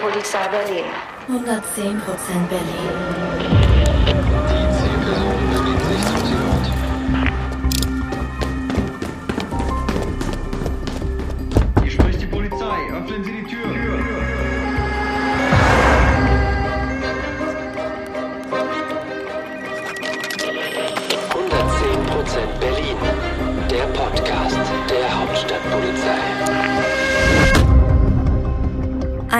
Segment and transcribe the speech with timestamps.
[0.00, 0.84] Polizei Berlin.
[1.28, 2.94] 110% Berlin.
[4.48, 6.66] Die Zielperson bewegt sich zum Zielort.
[11.82, 12.78] Hier spricht die Polizei.
[12.96, 13.58] Öffnen Sie die Tür.
[22.06, 22.96] Prozent Berlin.
[23.70, 24.58] Der Podcast
[24.90, 26.59] der Hauptstadtpolizei.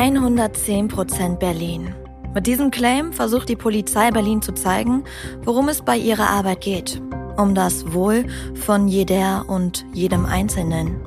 [0.00, 1.94] 110% Berlin.
[2.34, 5.04] Mit diesem Claim versucht die Polizei Berlin zu zeigen,
[5.42, 7.02] worum es bei ihrer Arbeit geht.
[7.36, 8.24] Um das Wohl
[8.54, 10.98] von jeder und jedem Einzelnen.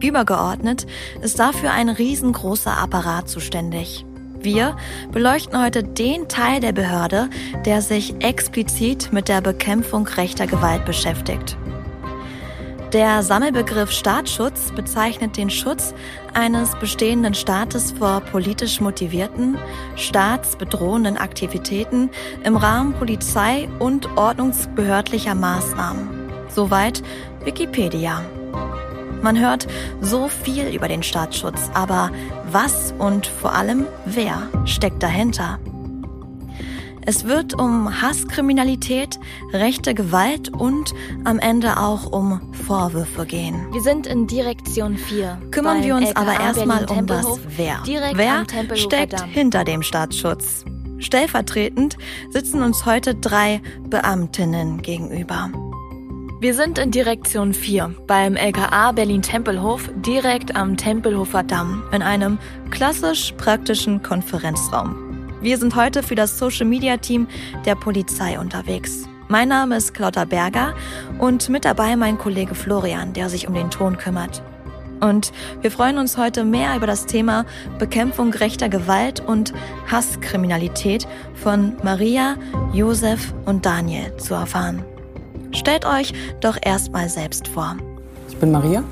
[0.00, 0.88] Übergeordnet
[1.20, 4.04] ist dafür ein riesengroßer Apparat zuständig.
[4.40, 4.76] Wir
[5.12, 7.30] beleuchten heute den Teil der Behörde,
[7.64, 11.56] der sich explizit mit der Bekämpfung rechter Gewalt beschäftigt.
[12.92, 15.94] Der Sammelbegriff Staatsschutz bezeichnet den Schutz
[16.34, 19.56] eines bestehenden Staates vor politisch motivierten,
[19.96, 22.10] staatsbedrohenden Aktivitäten
[22.44, 26.30] im Rahmen Polizei- und ordnungsbehördlicher Maßnahmen.
[26.48, 27.02] Soweit
[27.44, 28.22] Wikipedia.
[29.22, 29.66] Man hört
[30.02, 32.10] so viel über den Staatsschutz, aber
[32.50, 35.58] was und vor allem wer steckt dahinter?
[37.04, 39.18] Es wird um Hasskriminalität,
[39.52, 43.66] rechte Gewalt und am Ende auch um Vorwürfe gehen.
[43.72, 45.38] Wir sind in Direktion 4.
[45.50, 47.82] Kümmern wir uns LKA aber erstmal um das Wer.
[48.14, 48.44] Wer
[48.76, 49.28] steckt Damm.
[49.28, 50.64] hinter dem Staatsschutz?
[50.98, 51.98] Stellvertretend
[52.30, 55.50] sitzen uns heute drei Beamtinnen gegenüber.
[56.40, 61.82] Wir sind in Direktion 4 beim LKA Berlin-Tempelhof, direkt am Tempelhofer Damm.
[61.92, 62.38] in einem
[62.70, 65.01] klassisch praktischen Konferenzraum.
[65.42, 67.26] Wir sind heute für das Social Media Team
[67.66, 69.08] der Polizei unterwegs.
[69.26, 70.72] Mein Name ist Claudia Berger
[71.18, 74.40] und mit dabei mein Kollege Florian, der sich um den Ton kümmert.
[75.00, 77.44] Und wir freuen uns heute mehr über das Thema
[77.80, 79.52] Bekämpfung rechter Gewalt und
[79.90, 82.36] Hasskriminalität von Maria,
[82.72, 84.84] Josef und Daniel zu erfahren.
[85.50, 87.76] Stellt euch doch erstmal selbst vor.
[88.28, 88.84] Ich bin Maria,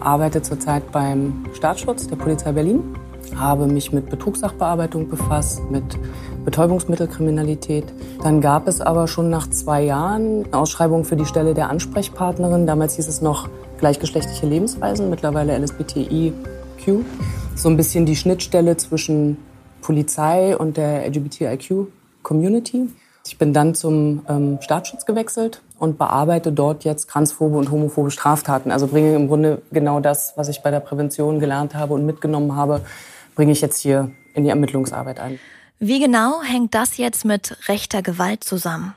[0.00, 2.96] arbeite zurzeit beim Staatsschutz der Polizei Berlin,
[3.36, 5.98] habe mich mit Betrugssachbearbeitung befasst, mit
[6.44, 7.84] Betäubungsmittelkriminalität.
[8.22, 12.66] Dann gab es aber schon nach zwei Jahren eine Ausschreibung für die Stelle der Ansprechpartnerin.
[12.66, 17.04] Damals hieß es noch gleichgeschlechtliche Lebensweisen, mittlerweile LSBTIQ.
[17.54, 19.36] So ein bisschen die Schnittstelle zwischen
[19.82, 22.88] Polizei und der LGBTIQ-Community.
[23.26, 28.70] Ich bin dann zum ähm, Staatsschutz gewechselt und bearbeite dort jetzt transphobe und homophobe Straftaten.
[28.70, 32.56] Also bringe im Grunde genau das, was ich bei der Prävention gelernt habe und mitgenommen
[32.56, 32.80] habe,
[33.38, 35.38] bringe ich jetzt hier in die Ermittlungsarbeit ein.
[35.78, 38.94] Wie genau hängt das jetzt mit rechter Gewalt zusammen?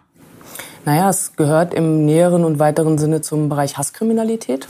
[0.83, 4.67] Naja, es gehört im näheren und weiteren Sinne zum Bereich Hasskriminalität.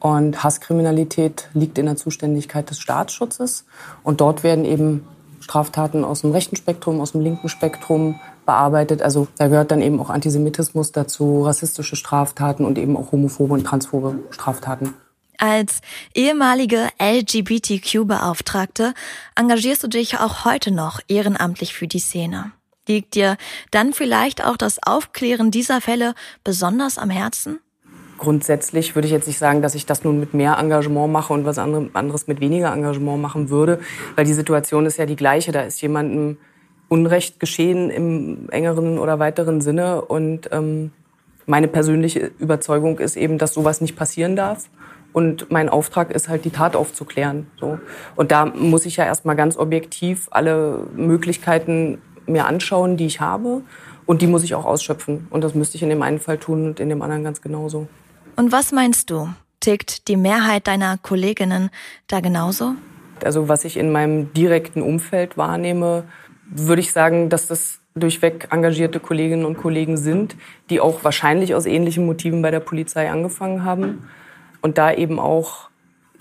[0.00, 3.66] Und Hasskriminalität liegt in der Zuständigkeit des Staatsschutzes.
[4.02, 5.06] Und dort werden eben
[5.40, 9.02] Straftaten aus dem rechten Spektrum, aus dem linken Spektrum bearbeitet.
[9.02, 13.64] Also da gehört dann eben auch Antisemitismus dazu, rassistische Straftaten und eben auch homophobe und
[13.64, 14.94] transphobe Straftaten.
[15.38, 15.80] Als
[16.14, 18.94] ehemalige LGBTQ-Beauftragte
[19.34, 22.52] engagierst du dich auch heute noch ehrenamtlich für die Szene.
[22.88, 23.36] Liegt dir
[23.70, 26.14] dann vielleicht auch das Aufklären dieser Fälle
[26.44, 27.58] besonders am Herzen?
[28.18, 31.44] Grundsätzlich würde ich jetzt nicht sagen, dass ich das nun mit mehr Engagement mache und
[31.44, 33.80] was andere- anderes mit weniger Engagement machen würde,
[34.14, 35.52] weil die Situation ist ja die gleiche.
[35.52, 36.38] Da ist jemandem
[36.88, 40.92] Unrecht geschehen im engeren oder weiteren Sinne und ähm,
[41.46, 44.68] meine persönliche Überzeugung ist eben, dass sowas nicht passieren darf.
[45.16, 47.46] Und mein Auftrag ist halt, die Tat aufzuklären.
[47.58, 47.78] So.
[48.16, 53.62] Und da muss ich ja erstmal ganz objektiv alle Möglichkeiten mir anschauen, die ich habe.
[54.04, 55.26] Und die muss ich auch ausschöpfen.
[55.30, 57.88] Und das müsste ich in dem einen Fall tun und in dem anderen ganz genauso.
[58.36, 59.30] Und was meinst du?
[59.60, 61.70] Tickt die Mehrheit deiner Kolleginnen
[62.08, 62.74] da genauso?
[63.24, 66.04] Also was ich in meinem direkten Umfeld wahrnehme,
[66.44, 70.36] würde ich sagen, dass das durchweg engagierte Kolleginnen und Kollegen sind,
[70.68, 74.04] die auch wahrscheinlich aus ähnlichen Motiven bei der Polizei angefangen haben
[74.60, 75.68] und da eben auch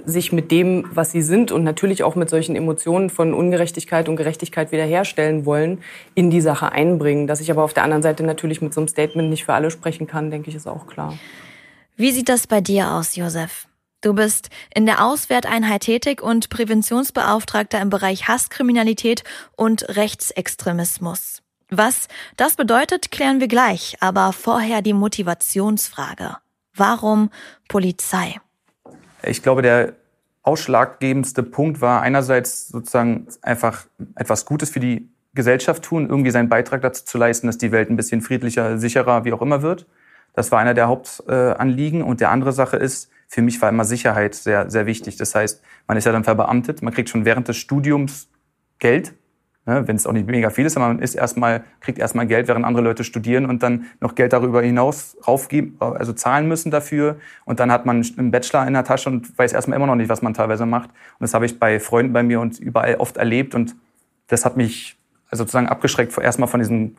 [0.03, 4.15] sich mit dem, was sie sind und natürlich auch mit solchen Emotionen von Ungerechtigkeit und
[4.15, 5.81] Gerechtigkeit wiederherstellen wollen,
[6.13, 7.27] in die Sache einbringen.
[7.27, 9.71] Dass ich aber auf der anderen Seite natürlich mit so einem Statement nicht für alle
[9.71, 11.17] sprechen kann, denke ich, ist auch klar.
[11.95, 13.67] Wie sieht das bei dir aus, Josef?
[14.01, 19.23] Du bist in der Auswerteinheit tätig und Präventionsbeauftragter im Bereich Hasskriminalität
[19.55, 21.41] und Rechtsextremismus.
[21.69, 22.07] Was
[22.37, 26.37] das bedeutet, klären wir gleich, aber vorher die Motivationsfrage.
[26.75, 27.29] Warum
[27.67, 28.35] Polizei?
[29.23, 29.93] Ich glaube, der
[30.43, 33.85] ausschlaggebendste Punkt war einerseits sozusagen einfach
[34.15, 37.89] etwas Gutes für die Gesellschaft tun, irgendwie seinen Beitrag dazu zu leisten, dass die Welt
[37.89, 39.85] ein bisschen friedlicher, sicherer, wie auch immer wird.
[40.33, 42.03] Das war einer der Hauptanliegen.
[42.03, 45.17] Und der andere Sache ist, für mich war immer Sicherheit sehr, sehr wichtig.
[45.17, 48.29] Das heißt, man ist ja dann verbeamtet, man kriegt schon während des Studiums
[48.79, 49.13] Geld,
[49.65, 52.47] ne, wenn es auch nicht mega viel ist, aber man ist erstmal, kriegt erstmal Geld,
[52.47, 57.17] während andere Leute studieren und dann noch Geld darüber hinaus raufgeben, also zahlen müssen dafür.
[57.45, 60.09] Und dann hat man einen Bachelor in der Tasche und weiß erstmal immer noch nicht,
[60.09, 60.89] was man teilweise macht.
[60.89, 63.75] Und das habe ich bei Freunden bei mir und überall oft erlebt und
[64.27, 64.97] das hat mich
[65.31, 66.95] sozusagen abgeschreckt erstmal von diesem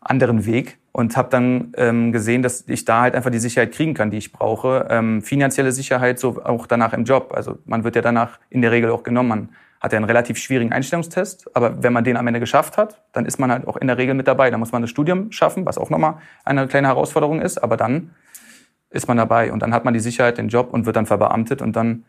[0.00, 3.94] anderen Weg und habe dann ähm, gesehen, dass ich da halt einfach die Sicherheit kriegen
[3.94, 4.88] kann, die ich brauche.
[4.90, 7.32] Ähm, finanzielle Sicherheit, so auch danach im Job.
[7.34, 9.28] Also man wird ja danach in der Regel auch genommen.
[9.28, 9.48] Man
[9.82, 13.26] hat ja einen relativ schwierigen Einstellungstest, aber wenn man den am Ende geschafft hat, dann
[13.26, 14.48] ist man halt auch in der Regel mit dabei.
[14.48, 18.12] Da muss man das Studium schaffen, was auch nochmal eine kleine Herausforderung ist, aber dann
[18.90, 21.62] ist man dabei und dann hat man die Sicherheit, den Job und wird dann verbeamtet
[21.62, 22.04] und dann,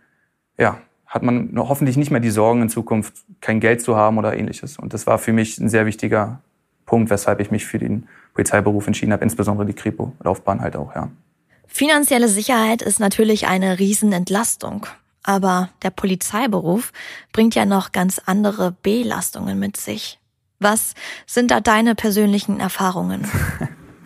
[0.56, 0.78] ja,
[1.08, 4.78] hat man hoffentlich nicht mehr die Sorgen in Zukunft, kein Geld zu haben oder ähnliches.
[4.78, 6.42] Und das war für mich ein sehr wichtiger
[6.86, 11.10] Punkt, weshalb ich mich für den Polizeiberuf entschieden habe, insbesondere die Kripo-Laufbahn halt auch, ja.
[11.68, 14.86] Finanzielle Sicherheit ist natürlich eine Riesenentlastung.
[15.24, 16.92] Aber der Polizeiberuf
[17.32, 20.20] bringt ja noch ganz andere Belastungen mit sich.
[20.60, 20.94] Was
[21.26, 23.28] sind da deine persönlichen Erfahrungen?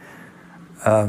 [0.84, 1.08] äh,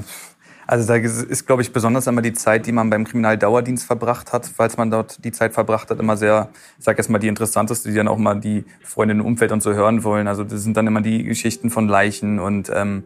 [0.67, 4.45] also da ist, glaube ich, besonders einmal die Zeit, die man beim Kriminaldauerdienst verbracht hat,
[4.45, 7.89] falls man dort die Zeit verbracht hat, immer sehr, ich sage jetzt mal, die interessanteste,
[7.89, 10.29] die dann auch mal die Freunde im Umfeld und so hören wollen.
[10.29, 13.05] Also das sind dann immer die Geschichten von Leichen und ähm,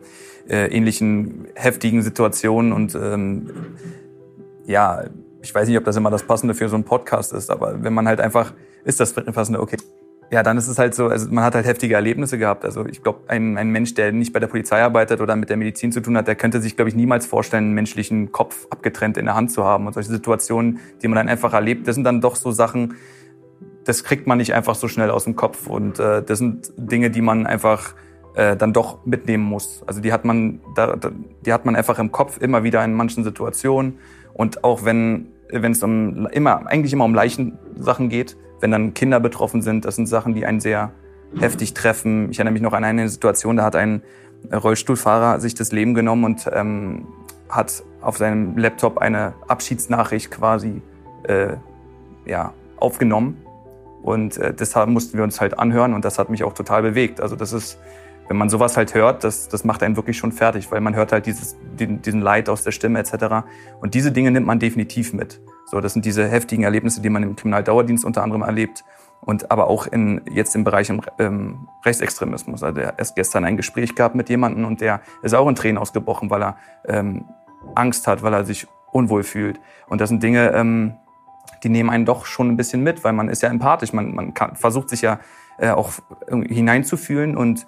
[0.49, 3.49] äh, ähnlichen heftigen Situationen und ähm,
[4.67, 5.05] ja,
[5.43, 7.93] ich weiß nicht, ob das immer das Passende für so einen Podcast ist, aber wenn
[7.93, 8.53] man halt einfach,
[8.85, 9.77] ist das passende, okay,
[10.33, 12.65] ja, dann ist es halt so, also man hat halt heftige Erlebnisse gehabt.
[12.65, 15.59] Also ich glaube, ein, ein Mensch, der nicht bei der Polizei arbeitet oder mit der
[15.59, 19.19] Medizin zu tun hat, der könnte sich, glaube ich, niemals vorstellen, einen menschlichen Kopf abgetrennt
[19.19, 19.87] in der Hand zu haben.
[19.87, 22.95] Und solche Situationen, die man dann einfach erlebt, das sind dann doch so Sachen,
[23.85, 25.67] das kriegt man nicht einfach so schnell aus dem Kopf.
[25.67, 27.95] Und äh, das sind Dinge, die man einfach
[28.35, 29.83] äh, dann doch mitnehmen muss.
[29.87, 30.97] Also die hat man, da,
[31.45, 33.99] die hat man einfach im Kopf immer wieder in manchen Situationen.
[34.33, 39.21] Und auch wenn wenn es um immer eigentlich immer um Leichensachen geht, wenn dann Kinder
[39.21, 39.85] betroffen sind.
[39.85, 40.93] Das sind Sachen, die einen sehr
[41.39, 42.31] heftig treffen.
[42.31, 44.03] Ich erinnere mich noch an eine Situation, da hat ein
[44.53, 47.07] Rollstuhlfahrer sich das Leben genommen und ähm,
[47.49, 50.83] hat auf seinem Laptop eine Abschiedsnachricht quasi
[51.25, 51.55] äh,
[52.27, 53.43] ja, aufgenommen.
[54.03, 57.21] Und äh, deshalb mussten wir uns halt anhören und das hat mich auch total bewegt.
[57.21, 57.79] Also das ist,
[58.33, 61.13] wenn man sowas halt hört, das, das macht einen wirklich schon fertig, weil man hört
[61.13, 63.45] halt dieses, diesen, diesen Leid aus der Stimme etc.
[63.83, 65.43] Und diese Dinge nimmt man definitiv mit.
[65.67, 68.85] So, das sind diese heftigen Erlebnisse, die man im Kriminaldauerdienst unter anderem erlebt
[69.21, 72.63] und aber auch in, jetzt im Bereich im, ähm, Rechtsextremismus.
[72.63, 75.77] Also er erst gestern ein Gespräch gehabt mit jemandem und der ist auch in Tränen
[75.77, 76.57] ausgebrochen, weil er
[76.87, 77.27] ähm,
[77.75, 79.61] Angst hat, weil er sich unwohl fühlt.
[79.89, 80.95] Und das sind Dinge, ähm,
[81.65, 84.33] die nehmen einen doch schon ein bisschen mit, weil man ist ja empathisch, man, man
[84.33, 85.21] kann, versucht sich ja
[85.59, 85.93] äh, auch
[86.31, 87.67] hineinzufühlen und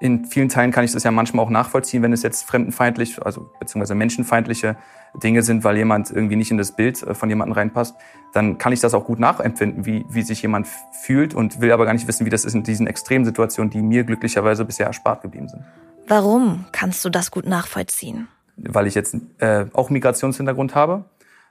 [0.00, 3.50] in vielen Teilen kann ich das ja manchmal auch nachvollziehen, wenn es jetzt fremdenfeindlich, also
[3.58, 4.76] beziehungsweise menschenfeindliche
[5.22, 7.94] Dinge sind, weil jemand irgendwie nicht in das Bild äh, von jemandem reinpasst,
[8.32, 10.68] dann kann ich das auch gut nachempfinden, wie, wie sich jemand
[11.02, 13.80] fühlt und will aber gar nicht wissen, wie das ist in diesen extremen Situationen, die
[13.80, 15.64] mir glücklicherweise bisher erspart geblieben sind.
[16.06, 18.28] Warum kannst du das gut nachvollziehen?
[18.56, 21.04] Weil ich jetzt äh, auch Migrationshintergrund habe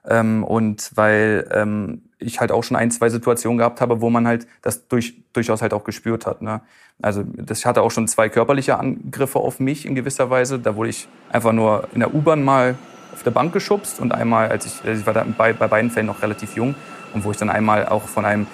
[0.07, 4.28] ähm, und weil ähm, ich halt auch schon ein, zwei Situationen gehabt habe, wo man
[4.28, 6.42] halt das durch, durchaus halt auch gespürt hat.
[6.42, 6.62] Ne?
[7.02, 10.60] Also das hatte auch schon zwei körperliche Angriffe auf mich in gewisser Weise.
[10.60, 12.76] Da wurde ich einfach nur in der U-Bahn mal
[13.14, 16.08] auf der Bank geschubst und einmal, als ich, ich war da bei, bei beiden Fällen
[16.08, 16.76] noch relativ jung
[17.14, 18.48] und wo ich dann einmal auch von einem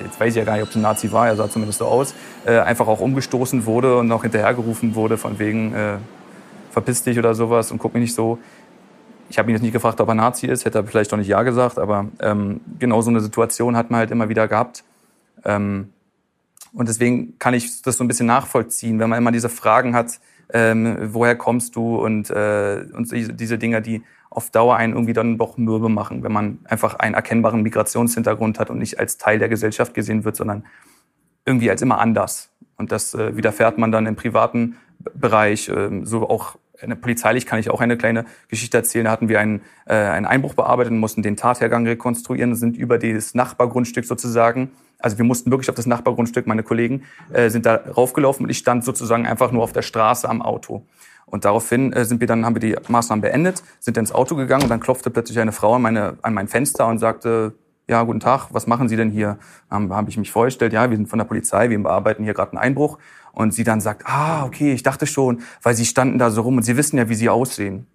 [0.00, 1.86] jetzt weiß ich ja gar nicht, ob es ein Nazi war, er sah zumindest so
[1.86, 2.14] aus,
[2.44, 5.98] äh, einfach auch umgestoßen wurde und auch hinterhergerufen wurde von wegen äh,
[6.70, 8.38] verpiss dich oder sowas und guck mich nicht so.
[9.34, 11.26] Ich habe ihn jetzt nicht gefragt, ob er Nazi ist, hätte er vielleicht doch nicht
[11.26, 14.84] Ja gesagt, aber ähm, genau so eine Situation hat man halt immer wieder gehabt.
[15.44, 15.88] Ähm,
[16.72, 20.20] und deswegen kann ich das so ein bisschen nachvollziehen, wenn man immer diese Fragen hat,
[20.52, 25.36] ähm, woher kommst du und, äh, und diese Dinge, die auf Dauer einen irgendwie dann
[25.36, 29.48] doch mürbe machen, wenn man einfach einen erkennbaren Migrationshintergrund hat und nicht als Teil der
[29.48, 30.64] Gesellschaft gesehen wird, sondern
[31.44, 32.50] irgendwie als immer anders.
[32.76, 34.76] Und das äh, widerfährt man dann im privaten
[35.12, 36.56] Bereich, äh, so auch
[37.00, 39.04] polizeilich kann ich auch eine kleine Geschichte erzählen.
[39.04, 42.98] Da hatten wir einen, äh, einen Einbruch bearbeitet und mussten den Tathergang rekonstruieren, sind über
[42.98, 44.70] das Nachbargrundstück sozusagen
[45.04, 48.56] also wir mussten wirklich auf das Nachbargrundstück, meine Kollegen äh, sind da raufgelaufen und ich
[48.56, 50.86] stand sozusagen einfach nur auf der Straße am Auto.
[51.26, 54.62] Und daraufhin äh, sind wir dann, haben wir die Maßnahmen beendet, sind ins Auto gegangen
[54.62, 57.52] und dann klopfte plötzlich eine Frau an, meine, an mein Fenster und sagte,
[57.86, 59.36] ja, guten Tag, was machen Sie denn hier?
[59.70, 62.52] Ähm, habe ich mich vorgestellt, ja, wir sind von der Polizei, wir bearbeiten hier gerade
[62.52, 62.98] einen Einbruch.
[63.34, 66.56] Und sie dann sagt, ah, okay, ich dachte schon, weil Sie standen da so rum
[66.56, 67.86] und Sie wissen ja, wie Sie aussehen.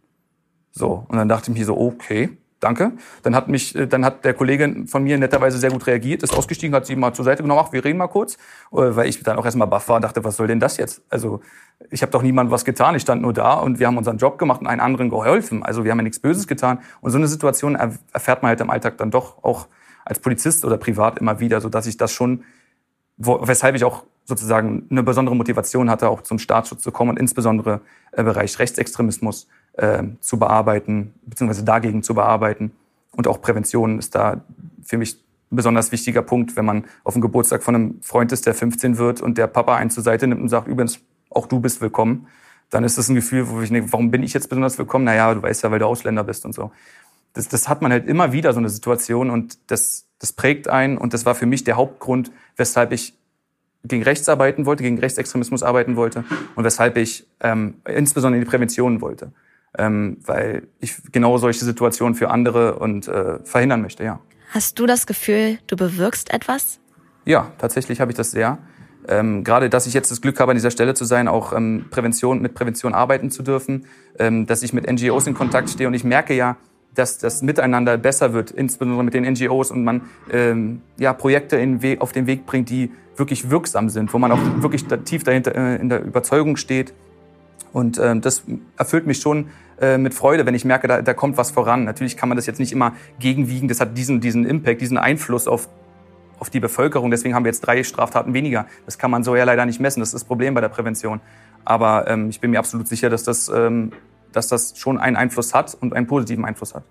[0.71, 2.91] So, und dann dachte ich mir so, okay, danke.
[3.23, 6.35] Dann hat mich, äh, dann hat der Kollege von mir netterweise sehr gut reagiert, ist
[6.35, 8.37] ausgestiegen, hat sie mal zur Seite genommen, ach, wir reden mal kurz, äh,
[8.71, 11.01] weil ich dann auch erstmal baff war und dachte, was soll denn das jetzt?
[11.09, 11.41] Also
[11.89, 14.37] ich habe doch niemandem was getan, ich stand nur da und wir haben unseren Job
[14.37, 15.63] gemacht und einen anderen geholfen.
[15.63, 16.79] Also wir haben ja nichts Böses getan.
[17.01, 19.67] Und so eine Situation erfährt man halt im Alltag dann doch auch
[20.05, 22.43] als Polizist oder privat immer wieder, so dass ich das schon
[23.19, 27.81] weshalb ich auch sozusagen eine besondere Motivation hatte, auch zum Staatsschutz zu kommen und insbesondere
[28.15, 32.71] im Bereich Rechtsextremismus äh, zu bearbeiten, beziehungsweise dagegen zu bearbeiten.
[33.11, 34.41] Und auch Prävention ist da
[34.83, 35.15] für mich
[35.51, 38.99] ein besonders wichtiger Punkt, wenn man auf dem Geburtstag von einem Freund ist, der 15
[38.99, 40.99] wird und der Papa einen zur Seite nimmt und sagt, übrigens,
[41.31, 42.27] auch du bist willkommen,
[42.69, 45.05] dann ist das ein Gefühl, wo ich denke, warum bin ich jetzt besonders willkommen?
[45.05, 46.71] Naja, du weißt ja, weil du Ausländer bist und so.
[47.33, 50.99] Das, das hat man halt immer wieder, so eine Situation und das, das prägt einen
[50.99, 53.18] und das war für mich der Hauptgrund, weshalb ich
[53.83, 56.23] gegen rechts arbeiten wollte, gegen Rechtsextremismus arbeiten wollte
[56.55, 59.31] und weshalb ich ähm, insbesondere in die Prävention wollte.
[59.77, 64.19] Ähm, weil ich genau solche Situationen für andere und äh, verhindern möchte, ja.
[64.49, 66.79] Hast du das Gefühl, du bewirkst etwas?
[67.25, 68.57] Ja, tatsächlich habe ich das sehr.
[69.07, 71.85] Ähm, gerade, dass ich jetzt das Glück habe, an dieser Stelle zu sein, auch ähm,
[71.91, 73.85] Prävention, mit Prävention arbeiten zu dürfen,
[74.17, 76.57] ähm, dass ich mit NGOs in Kontakt stehe und ich merke ja,
[76.95, 81.81] dass das Miteinander besser wird, insbesondere mit den NGOs und man ähm, ja, Projekte in
[81.81, 85.23] Weg, auf den Weg bringt, die wirklich wirksam sind, wo man auch wirklich da, tief
[85.23, 86.93] dahinter äh, in der Überzeugung steht.
[87.71, 88.43] Und ähm, das
[88.77, 89.49] erfüllt mich schon
[89.79, 91.83] äh, mit Freude, wenn ich merke, da, da kommt was voran.
[91.83, 93.67] Natürlich kann man das jetzt nicht immer gegenwiegen.
[93.67, 95.69] Das hat diesen, diesen Impact, diesen Einfluss auf,
[96.39, 97.11] auf die Bevölkerung.
[97.11, 98.65] Deswegen haben wir jetzt drei Straftaten weniger.
[98.85, 99.99] Das kann man so ja leider nicht messen.
[99.99, 101.21] Das ist das Problem bei der Prävention.
[101.65, 103.91] Aber ähm, ich bin mir absolut sicher, dass das, ähm,
[104.31, 106.83] dass das schon einen Einfluss hat und einen positiven Einfluss hat.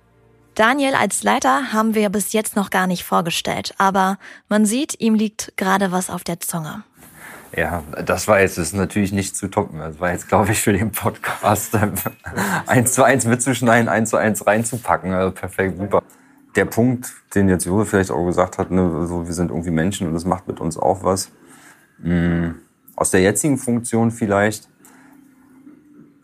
[0.58, 5.14] Daniel als Leiter haben wir bis jetzt noch gar nicht vorgestellt, aber man sieht, ihm
[5.14, 6.82] liegt gerade was auf der Zunge.
[7.56, 9.78] Ja, das war jetzt das ist natürlich nicht zu toppen.
[9.78, 11.92] Das war jetzt, glaube ich, für den Podcast äh,
[12.66, 15.12] eins zu eins mitzuschneiden, eins zu eins reinzupacken.
[15.12, 16.02] Also perfekt, super.
[16.56, 20.08] Der Punkt, den jetzt Jure vielleicht auch gesagt hat, ne, so, wir sind irgendwie Menschen
[20.08, 21.30] und das macht mit uns auch was.
[21.98, 22.56] Mhm.
[22.96, 24.68] Aus der jetzigen Funktion vielleicht.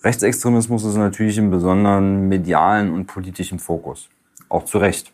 [0.02, 4.10] Rechtsextremismus ist natürlich im besonderen medialen und politischen Fokus
[4.48, 5.12] auch zu Recht.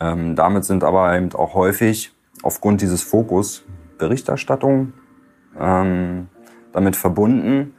[0.00, 3.64] Ähm, damit sind aber eben auch häufig aufgrund dieses Fokus
[3.98, 4.92] Berichterstattung
[5.58, 6.28] ähm,
[6.72, 7.74] damit verbunden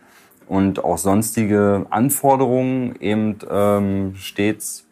[0.48, 4.88] und auch sonstige Anforderungen eben ähm, stets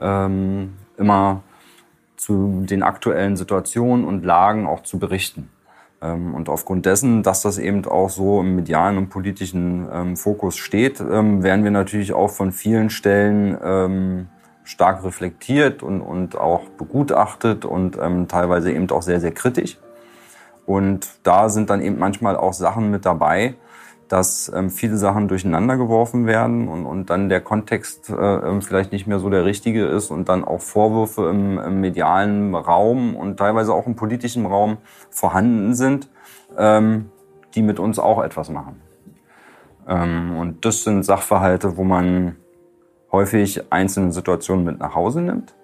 [0.00, 1.42] ähm, immer
[2.16, 5.48] zu den aktuellen Situationen und Lagen auch zu berichten.
[6.02, 10.56] Ähm, und aufgrund dessen, dass das eben auch so im medialen und politischen ähm, Fokus
[10.56, 14.26] steht, werden wir natürlich auch von vielen Stellen
[14.66, 19.78] stark reflektiert und, und auch begutachtet und ähm, teilweise eben auch sehr, sehr kritisch.
[20.66, 23.54] Und da sind dann eben manchmal auch Sachen mit dabei,
[24.08, 28.90] dass ähm, viele Sachen durcheinander geworfen werden und, und dann der Kontext äh, ähm, vielleicht
[28.90, 33.36] nicht mehr so der richtige ist und dann auch Vorwürfe im, im medialen Raum und
[33.36, 34.78] teilweise auch im politischen Raum
[35.10, 36.08] vorhanden sind,
[36.58, 37.10] ähm,
[37.54, 38.80] die mit uns auch etwas machen.
[39.88, 42.36] Ähm, und das sind Sachverhalte, wo man
[43.16, 45.54] häufig einzelne Situationen mit nach Hause nimmt.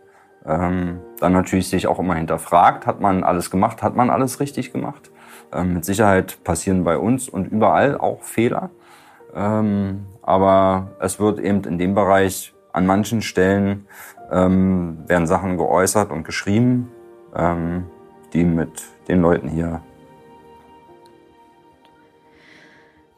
[0.47, 4.73] Ähm, dann natürlich sich auch immer hinterfragt, hat man alles gemacht, hat man alles richtig
[4.73, 5.11] gemacht.
[5.53, 8.71] Ähm, mit Sicherheit passieren bei uns und überall auch Fehler.
[9.35, 13.87] Ähm, aber es wird eben in dem Bereich an manchen Stellen
[14.31, 16.91] ähm, werden Sachen geäußert und geschrieben,
[17.37, 17.85] ähm,
[18.33, 19.83] die mit den Leuten hier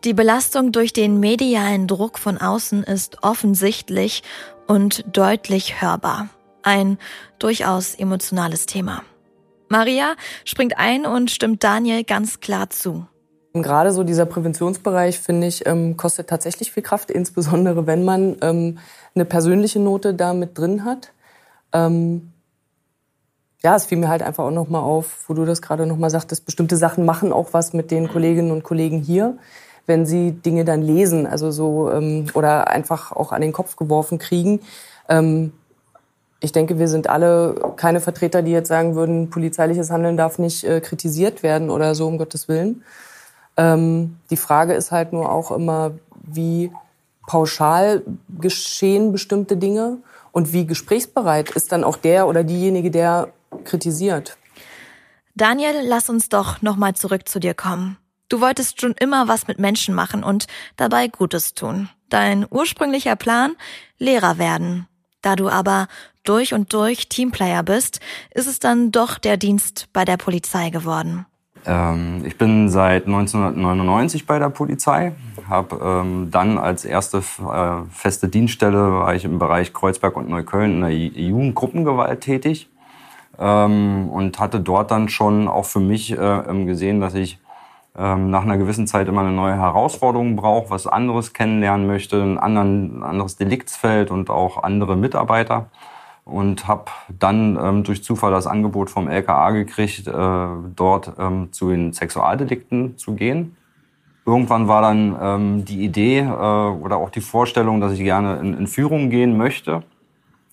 [0.04, 4.22] Die Belastung durch den medialen Druck von außen ist offensichtlich
[4.66, 6.28] und deutlich hörbar.
[6.62, 6.98] Ein
[7.38, 9.02] durchaus emotionales Thema.
[9.70, 13.06] Maria springt ein und stimmt Daniel ganz klar zu.
[13.54, 18.78] Gerade so dieser Präventionsbereich, finde ich, ähm, kostet tatsächlich viel Kraft, insbesondere wenn man ähm,
[19.14, 21.12] eine persönliche Note da mit drin hat.
[21.72, 22.30] Ähm,
[23.62, 26.44] ja, es fiel mir halt einfach auch nochmal auf, wo du das gerade nochmal sagtest,
[26.44, 29.38] bestimmte Sachen machen auch was mit den Kolleginnen und Kollegen hier
[29.86, 34.18] wenn sie Dinge dann lesen, also so ähm, oder einfach auch an den Kopf geworfen
[34.18, 34.60] kriegen.
[35.08, 35.52] Ähm,
[36.40, 40.64] ich denke, wir sind alle keine Vertreter, die jetzt sagen würden, polizeiliches Handeln darf nicht
[40.64, 42.82] äh, kritisiert werden oder so, um Gottes Willen.
[43.56, 46.70] Ähm, die Frage ist halt nur auch immer, wie
[47.26, 48.02] pauschal
[48.38, 49.98] geschehen bestimmte Dinge
[50.32, 53.28] und wie gesprächsbereit ist dann auch der oder diejenige, der
[53.64, 54.36] kritisiert.
[55.34, 57.96] Daniel, lass uns doch nochmal zurück zu dir kommen.
[58.28, 61.88] Du wolltest schon immer was mit Menschen machen und dabei Gutes tun.
[62.08, 63.54] Dein ursprünglicher Plan?
[63.98, 64.88] Lehrer werden.
[65.22, 65.88] Da du aber
[66.22, 68.00] durch und durch Teamplayer bist,
[68.30, 71.26] ist es dann doch der Dienst bei der Polizei geworden.
[71.66, 75.12] Ähm, ich bin seit 1999 bei der Polizei,
[75.48, 80.74] habe ähm, dann als erste äh, feste Dienststelle war ich im Bereich Kreuzberg und Neukölln
[80.74, 82.68] in der Jugendgruppengewalt tätig
[83.38, 87.38] ähm, und hatte dort dann schon auch für mich äh, gesehen, dass ich
[87.96, 92.38] ähm, nach einer gewissen Zeit immer eine neue Herausforderung braucht, was anderes kennenlernen möchte, ein,
[92.38, 95.70] anderen, anderes Deliktsfeld und auch andere Mitarbeiter.
[96.24, 96.86] und habe
[97.18, 102.96] dann ähm, durch Zufall das Angebot vom LKA gekriegt, äh, dort ähm, zu den Sexualdelikten
[102.96, 103.56] zu gehen.
[104.26, 108.56] Irgendwann war dann ähm, die Idee äh, oder auch die Vorstellung, dass ich gerne in,
[108.56, 109.82] in Führung gehen möchte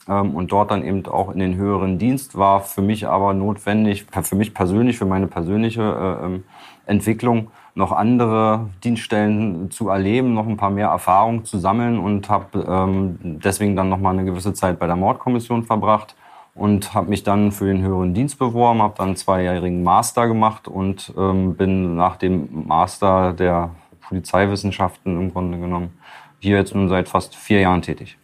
[0.10, 4.06] ähm, und dort dann eben auch in den höheren Dienst war für mich aber notwendig,
[4.24, 6.44] für mich persönlich, für meine persönliche äh, ähm,
[6.86, 12.66] Entwicklung noch andere Dienststellen zu erleben, noch ein paar mehr Erfahrungen zu sammeln und habe
[12.68, 16.16] ähm, deswegen dann noch mal eine gewisse Zeit bei der Mordkommission verbracht
[16.54, 20.68] und habe mich dann für den höheren Dienst beworben, habe dann einen zweijährigen Master gemacht
[20.68, 23.72] und ähm, bin nach dem Master der
[24.02, 25.98] Polizeiwissenschaften im Grunde genommen
[26.40, 28.18] hier jetzt nun seit fast vier Jahren tätig.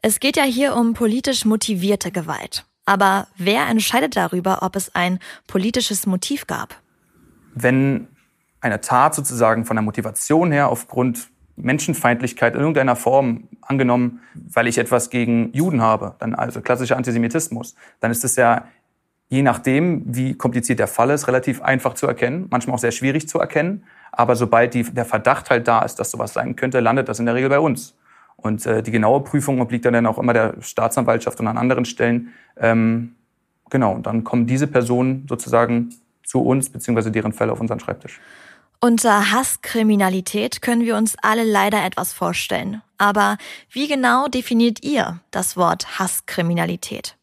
[0.00, 2.64] Es geht ja hier um politisch motivierte Gewalt.
[2.86, 6.76] Aber wer entscheidet darüber, ob es ein politisches Motiv gab?
[7.54, 8.08] Wenn
[8.60, 14.78] eine Tat sozusagen von der Motivation her aufgrund Menschenfeindlichkeit in irgendeiner Form angenommen, weil ich
[14.78, 18.64] etwas gegen Juden habe, dann also klassischer Antisemitismus, dann ist es ja
[19.30, 23.28] je nachdem, wie kompliziert der Fall ist, relativ einfach zu erkennen, manchmal auch sehr schwierig
[23.28, 23.84] zu erkennen.
[24.12, 27.26] Aber sobald die, der Verdacht halt da ist, dass sowas sein könnte, landet das in
[27.26, 27.96] der Regel bei uns.
[28.36, 32.32] Und äh, die genaue Prüfung obliegt dann auch immer der Staatsanwaltschaft und an anderen Stellen.
[32.56, 33.14] Ähm,
[33.70, 35.90] genau, und dann kommen diese Personen sozusagen
[36.30, 38.20] zu uns, beziehungsweise deren Fälle auf unseren Schreibtisch.
[38.80, 42.80] Unter Hasskriminalität können wir uns alle leider etwas vorstellen.
[42.96, 43.36] Aber
[43.70, 47.16] wie genau definiert ihr das Wort Hasskriminalität?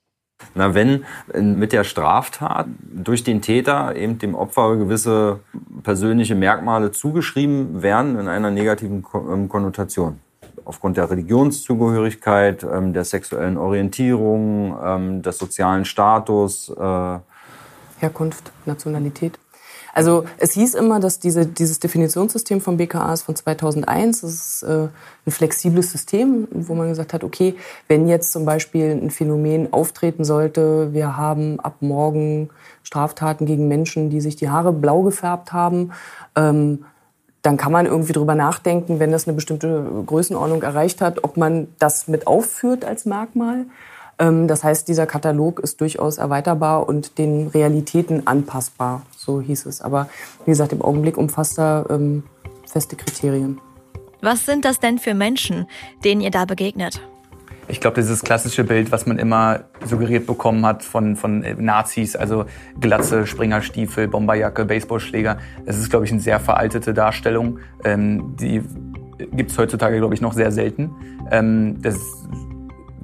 [0.53, 5.39] Na, wenn mit der Straftat durch den Täter eben dem Opfer gewisse
[5.81, 10.19] persönliche Merkmale zugeschrieben werden in einer negativen ähm, Konnotation.
[10.63, 16.71] Aufgrund der Religionszugehörigkeit, ähm, der sexuellen Orientierung, ähm, des sozialen Status.
[17.99, 19.39] Herkunft, Nationalität.
[19.97, 24.21] Also es hieß immer, dass diese, dieses Definitionssystem vom BKA ist von 2001.
[24.21, 24.89] Das ist äh,
[25.25, 27.55] ein flexibles System, wo man gesagt hat, okay,
[27.87, 32.49] wenn jetzt zum Beispiel ein Phänomen auftreten sollte, wir haben ab morgen
[32.83, 35.91] Straftaten gegen Menschen, die sich die Haare blau gefärbt haben,
[36.35, 36.85] ähm,
[37.41, 41.69] dann kann man irgendwie drüber nachdenken, wenn das eine bestimmte Größenordnung erreicht hat, ob man
[41.79, 43.65] das mit aufführt als Merkmal.
[44.19, 49.81] Ähm, das heißt, dieser Katalog ist durchaus erweiterbar und den Realitäten anpassbar, so hieß es.
[49.81, 50.09] Aber
[50.45, 52.23] wie gesagt, im Augenblick umfasst er ähm,
[52.65, 53.59] feste Kriterien.
[54.21, 55.67] Was sind das denn für Menschen,
[56.03, 57.01] denen ihr da begegnet?
[57.69, 62.45] Ich glaube, dieses klassische Bild, was man immer suggeriert bekommen hat von, von Nazis, also
[62.79, 67.59] Glatze, Springerstiefel, Bomberjacke, Baseballschläger, das ist, glaube ich, eine sehr veraltete Darstellung.
[67.83, 68.61] Ähm, die
[69.33, 70.91] gibt es heutzutage, glaube ich, noch sehr selten.
[71.29, 71.97] Ähm, das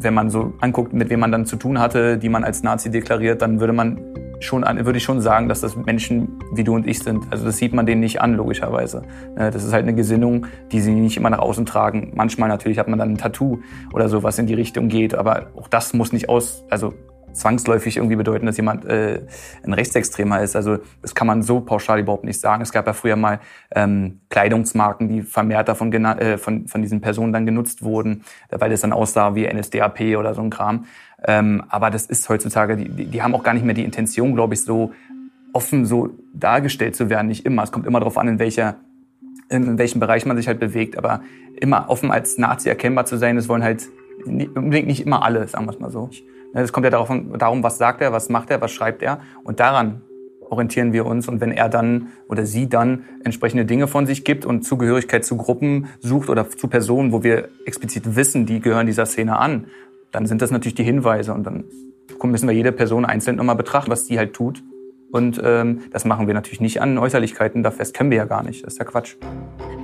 [0.04, 2.92] wenn man so anguckt, mit wem man dann zu tun hatte, die man als Nazi
[2.92, 4.00] deklariert, dann würde man
[4.44, 7.26] schon würde ich schon sagen, dass das Menschen wie du und ich sind.
[7.32, 9.04] Also das sieht man denen nicht an, logischerweise.
[9.36, 12.12] Ne, das ist halt eine Gesinnung, die sie nicht immer nach außen tragen.
[12.16, 13.60] Manchmal natürlich hat man dann ein Tattoo
[13.94, 16.94] oder so, was in die Richtung geht, aber auch das muss nicht aus, also
[17.34, 19.22] zwangsläufig irgendwie bedeuten, dass jemand äh,
[19.64, 20.56] ein Rechtsextremer ist.
[20.56, 22.62] Also das kann man so pauschal überhaupt nicht sagen.
[22.62, 23.40] Es gab ja früher mal
[23.76, 28.82] ähm, Kleidungsmarken, die vermehrt davon äh, von, von diesen Personen dann genutzt wurden, weil das
[28.82, 30.86] dann aussah wie NSDAP oder so ein Kram.
[31.26, 34.54] Ähm, aber das ist heutzutage, die, die haben auch gar nicht mehr die Intention, glaube
[34.54, 34.94] ich, so
[35.54, 37.28] offen so dargestellt zu werden.
[37.28, 37.64] Nicht immer.
[37.64, 38.76] Es kommt immer darauf an, in welcher
[39.50, 40.98] in welchem Bereich man sich halt bewegt.
[40.98, 41.22] Aber
[41.60, 43.88] immer offen als Nazi erkennbar zu sein, das wollen halt
[44.26, 46.10] unbedingt nicht immer alle, sagen wir es mal so.
[46.54, 49.20] Ne, es kommt ja darum, darum, was sagt er, was macht er, was schreibt er.
[49.44, 50.02] Und daran
[50.50, 51.28] orientieren wir uns.
[51.28, 55.36] Und wenn er dann oder sie dann entsprechende Dinge von sich gibt und Zugehörigkeit zu
[55.36, 59.66] Gruppen sucht oder zu Personen, wo wir explizit wissen, die gehören dieser Szene an,
[60.12, 61.34] dann sind das natürlich die Hinweise.
[61.34, 61.66] Und dann
[62.24, 64.64] müssen wir jede Person einzeln nochmal betrachten, was die halt tut.
[65.12, 67.62] Und ähm, das machen wir natürlich nicht an Äußerlichkeiten.
[67.64, 68.66] Da fest können wir ja gar nicht.
[68.66, 69.16] Das ist ja Quatsch.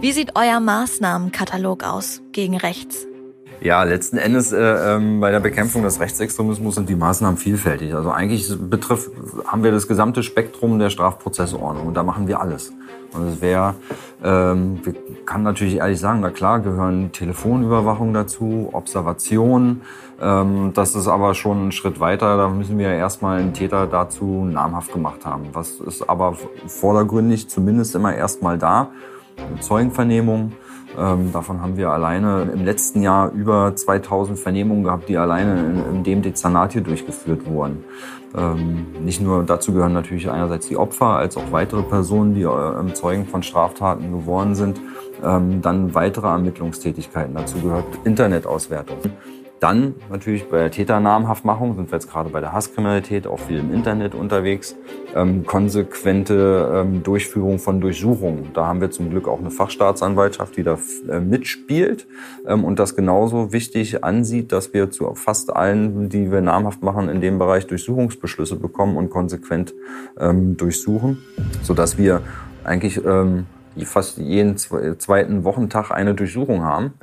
[0.01, 3.08] Wie sieht euer Maßnahmenkatalog aus gegen rechts?
[3.61, 7.93] Ja, letzten Endes äh, ähm, bei der Bekämpfung des Rechtsextremismus sind die Maßnahmen vielfältig.
[7.93, 9.11] Also eigentlich betrifft,
[9.45, 12.71] haben wir das gesamte Spektrum der Strafprozessordnung und da machen wir alles.
[13.11, 13.75] Und es wäre,
[14.23, 14.93] ähm, wir
[15.25, 19.81] kann natürlich ehrlich sagen, na klar gehören Telefonüberwachung dazu, Observation.
[20.21, 22.37] Ähm, das ist aber schon ein Schritt weiter.
[22.37, 25.49] Da müssen wir erstmal einen Täter dazu namhaft gemacht haben.
[25.51, 28.91] Was ist aber vordergründig zumindest immer erstmal da.
[29.59, 30.53] Zeugenvernehmung.
[30.99, 35.95] Ähm, davon haben wir alleine im letzten Jahr über 2000 Vernehmungen gehabt, die alleine in,
[35.95, 37.83] in dem Dezernat hier durchgeführt wurden.
[38.37, 42.93] Ähm, nicht nur dazu gehören natürlich einerseits die Opfer, als auch weitere Personen, die äh,
[42.93, 44.81] Zeugen von Straftaten geworden sind.
[45.23, 47.33] Ähm, dann weitere Ermittlungstätigkeiten.
[47.33, 48.97] Dazu gehört Internetauswertung.
[49.59, 53.73] Dann natürlich bei der Täternamhaftmachung sind wir jetzt gerade bei der Hasskriminalität auch viel im
[53.73, 54.77] Internet unterwegs.
[55.13, 58.51] Ähm, konsequente ähm, Durchführung von Durchsuchungen.
[58.53, 60.77] Da haben wir zum Glück auch eine Fachstaatsanwaltschaft, die da
[61.09, 62.07] äh, mitspielt
[62.47, 67.09] ähm, und das genauso wichtig ansieht, dass wir zu fast allen, die wir namhaft machen,
[67.09, 69.73] in dem Bereich Durchsuchungsbeschlüsse bekommen und konsequent
[70.17, 71.17] ähm, durchsuchen,
[71.63, 72.21] sodass wir
[72.63, 73.45] eigentlich ähm,
[73.83, 76.93] fast jeden zweiten Wochentag eine Durchsuchung haben.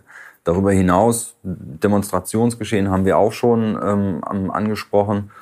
[0.46, 5.32] Darüber hinaus, Demonstrationsgeschehen haben wir auch schon ähm, angesprochen,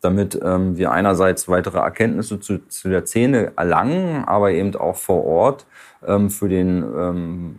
[0.00, 5.24] damit ähm, wir einerseits weitere Erkenntnisse zu, zu der Szene erlangen, aber eben auch vor
[5.24, 5.66] Ort
[6.06, 7.56] ähm, für den ähm,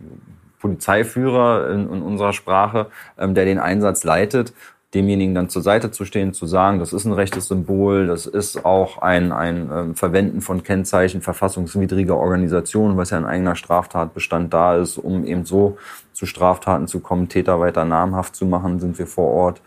[0.60, 2.86] Polizeiführer in, in unserer Sprache,
[3.18, 4.54] ähm, der den Einsatz leitet,
[4.94, 8.64] demjenigen dann zur Seite zu stehen, zu sagen, das ist ein rechtes Symbol, das ist
[8.64, 14.76] auch ein, ein ähm, Verwenden von Kennzeichen verfassungswidriger Organisationen, was ja ein eigener Straftatbestand da
[14.76, 15.76] ist, um eben so
[16.12, 19.62] zu Straftaten zu kommen, Täter weiter namhaft zu machen, sind wir vor Ort.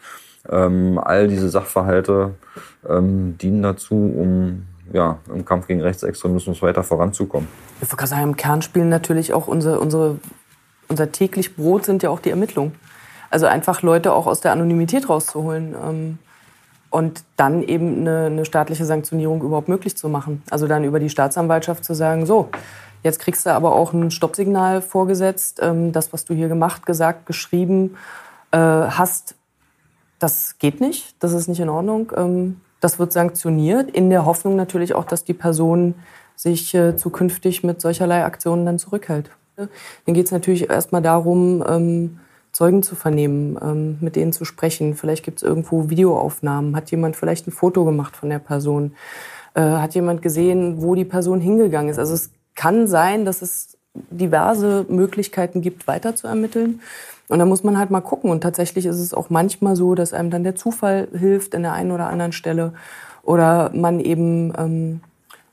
[0.50, 2.36] Ähm, all diese Sachverhalte
[2.88, 4.64] ähm, dienen dazu, um
[4.94, 7.50] ja, im Kampf gegen Rechtsextremismus weiter voranzukommen.
[7.82, 10.18] Ich würde sagen, im Kern spielen natürlich auch unsere, unsere,
[10.88, 12.74] unser täglich Brot sind ja auch die Ermittlungen.
[13.30, 16.18] Also einfach Leute auch aus der Anonymität rauszuholen ähm,
[16.90, 20.44] und dann eben eine, eine staatliche Sanktionierung überhaupt möglich zu machen.
[20.50, 22.50] Also dann über die Staatsanwaltschaft zu sagen, so,
[23.04, 27.26] jetzt kriegst du aber auch ein Stoppsignal vorgesetzt, ähm, das, was du hier gemacht, gesagt,
[27.26, 27.96] geschrieben
[28.52, 29.36] äh, hast,
[30.20, 32.12] das geht nicht, das ist nicht in Ordnung.
[32.16, 35.96] Ähm, das wird sanktioniert, in der Hoffnung natürlich auch, dass die Person
[36.36, 39.32] sich äh, zukünftig mit solcherlei Aktionen dann zurückhält.
[39.56, 42.20] Dann geht es natürlich erstmal darum, ähm,
[42.58, 44.96] Zeugen zu vernehmen, ähm, mit denen zu sprechen.
[44.96, 46.76] Vielleicht gibt es irgendwo Videoaufnahmen.
[46.76, 48.94] Hat jemand vielleicht ein Foto gemacht von der Person?
[49.54, 52.00] Äh, hat jemand gesehen, wo die Person hingegangen ist?
[52.00, 56.82] Also es kann sein, dass es diverse Möglichkeiten gibt, weiter zu ermitteln.
[57.28, 58.32] Und da muss man halt mal gucken.
[58.32, 61.74] Und tatsächlich ist es auch manchmal so, dass einem dann der Zufall hilft in der
[61.74, 62.74] einen oder anderen Stelle.
[63.22, 65.02] Oder man eben ähm,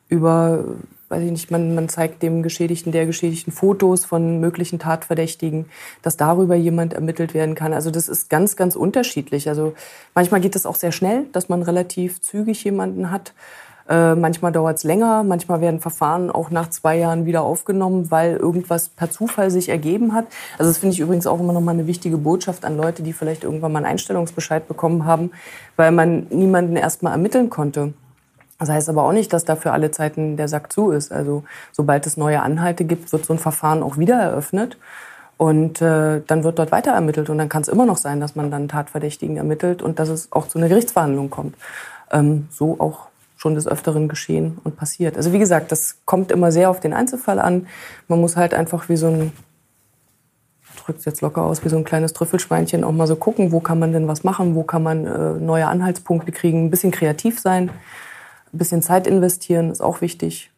[0.08, 0.64] über
[1.08, 5.66] weiß ich nicht, man, man zeigt dem Geschädigten, der Geschädigten Fotos von möglichen Tatverdächtigen,
[6.02, 7.72] dass darüber jemand ermittelt werden kann.
[7.72, 9.48] Also das ist ganz, ganz unterschiedlich.
[9.48, 9.74] Also
[10.14, 13.34] manchmal geht es auch sehr schnell, dass man relativ zügig jemanden hat.
[13.88, 18.36] Äh, manchmal dauert es länger, manchmal werden Verfahren auch nach zwei Jahren wieder aufgenommen, weil
[18.36, 20.26] irgendwas per Zufall sich ergeben hat.
[20.58, 23.12] Also das finde ich übrigens auch immer noch mal eine wichtige Botschaft an Leute, die
[23.12, 25.32] vielleicht irgendwann mal einen Einstellungsbescheid bekommen haben,
[25.76, 27.92] weil man niemanden erst mal ermitteln konnte.
[28.58, 31.12] Das heißt aber auch nicht, dass da für alle Zeiten der Sack zu ist.
[31.12, 34.78] Also sobald es neue Anhalte gibt, wird so ein Verfahren auch wieder eröffnet.
[35.36, 37.28] Und äh, dann wird dort weiter ermittelt.
[37.28, 40.30] Und dann kann es immer noch sein, dass man dann Tatverdächtigen ermittelt und dass es
[40.30, 41.56] auch zu einer Gerichtsverhandlung kommt.
[42.12, 45.16] Ähm, so auch schon des Öfteren geschehen und passiert.
[45.16, 47.66] Also wie gesagt, das kommt immer sehr auf den Einzelfall an.
[48.08, 49.32] Man muss halt einfach wie so ein,
[50.82, 53.78] drückt jetzt locker aus, wie so ein kleines Trüffelschweinchen auch mal so gucken, wo kann
[53.78, 57.70] man denn was machen, wo kann man äh, neue Anhaltspunkte kriegen, ein bisschen kreativ sein.
[58.54, 60.52] Ein bisschen Zeit investieren ist auch wichtig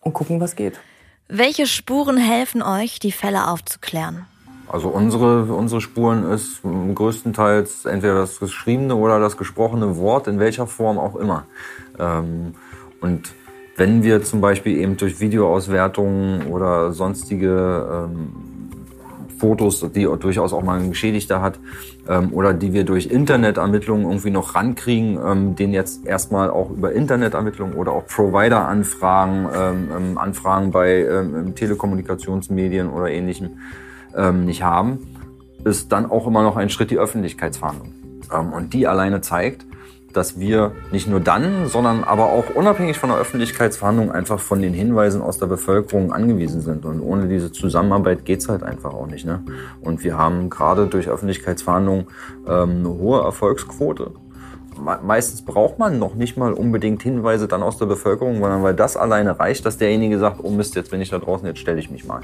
[0.00, 0.80] und gucken, was geht.
[1.28, 4.26] Welche Spuren helfen euch, die Fälle aufzuklären?
[4.66, 10.66] Also unsere, unsere Spuren ist größtenteils entweder das geschriebene oder das gesprochene Wort, in welcher
[10.66, 11.46] Form auch immer.
[11.96, 12.56] Ähm,
[13.00, 13.32] und
[13.76, 18.32] wenn wir zum Beispiel eben durch Videoauswertungen oder sonstige ähm,
[19.42, 21.58] Fotos, die durchaus auch mal ein Geschädigter hat,
[22.08, 26.92] ähm, oder die wir durch Internetermittlungen irgendwie noch rankriegen, ähm, den jetzt erstmal auch über
[26.92, 33.58] Internetermittlungen oder auch Provider-Anfragen, ähm, ähm Anfragen bei ähm, Telekommunikationsmedien oder ähnlichem
[34.16, 35.08] ähm, nicht haben,
[35.64, 37.94] ist dann auch immer noch ein Schritt die Öffentlichkeitsfahndung.
[38.56, 39.66] und die alleine zeigt,
[40.12, 44.74] dass wir nicht nur dann, sondern aber auch unabhängig von der Öffentlichkeitsverhandlung einfach von den
[44.74, 46.84] Hinweisen aus der Bevölkerung angewiesen sind.
[46.84, 49.24] Und ohne diese Zusammenarbeit geht's halt einfach auch nicht.
[49.24, 49.42] Ne?
[49.80, 52.06] Und wir haben gerade durch Öffentlichkeitsverhandlungen
[52.46, 54.12] ähm, eine hohe Erfolgsquote.
[55.02, 58.96] Meistens braucht man noch nicht mal unbedingt Hinweise dann aus der Bevölkerung, sondern weil das
[58.96, 61.90] alleine reicht, dass derjenige sagt, oh Mist, jetzt bin ich da draußen, jetzt stelle ich
[61.90, 62.22] mich mal.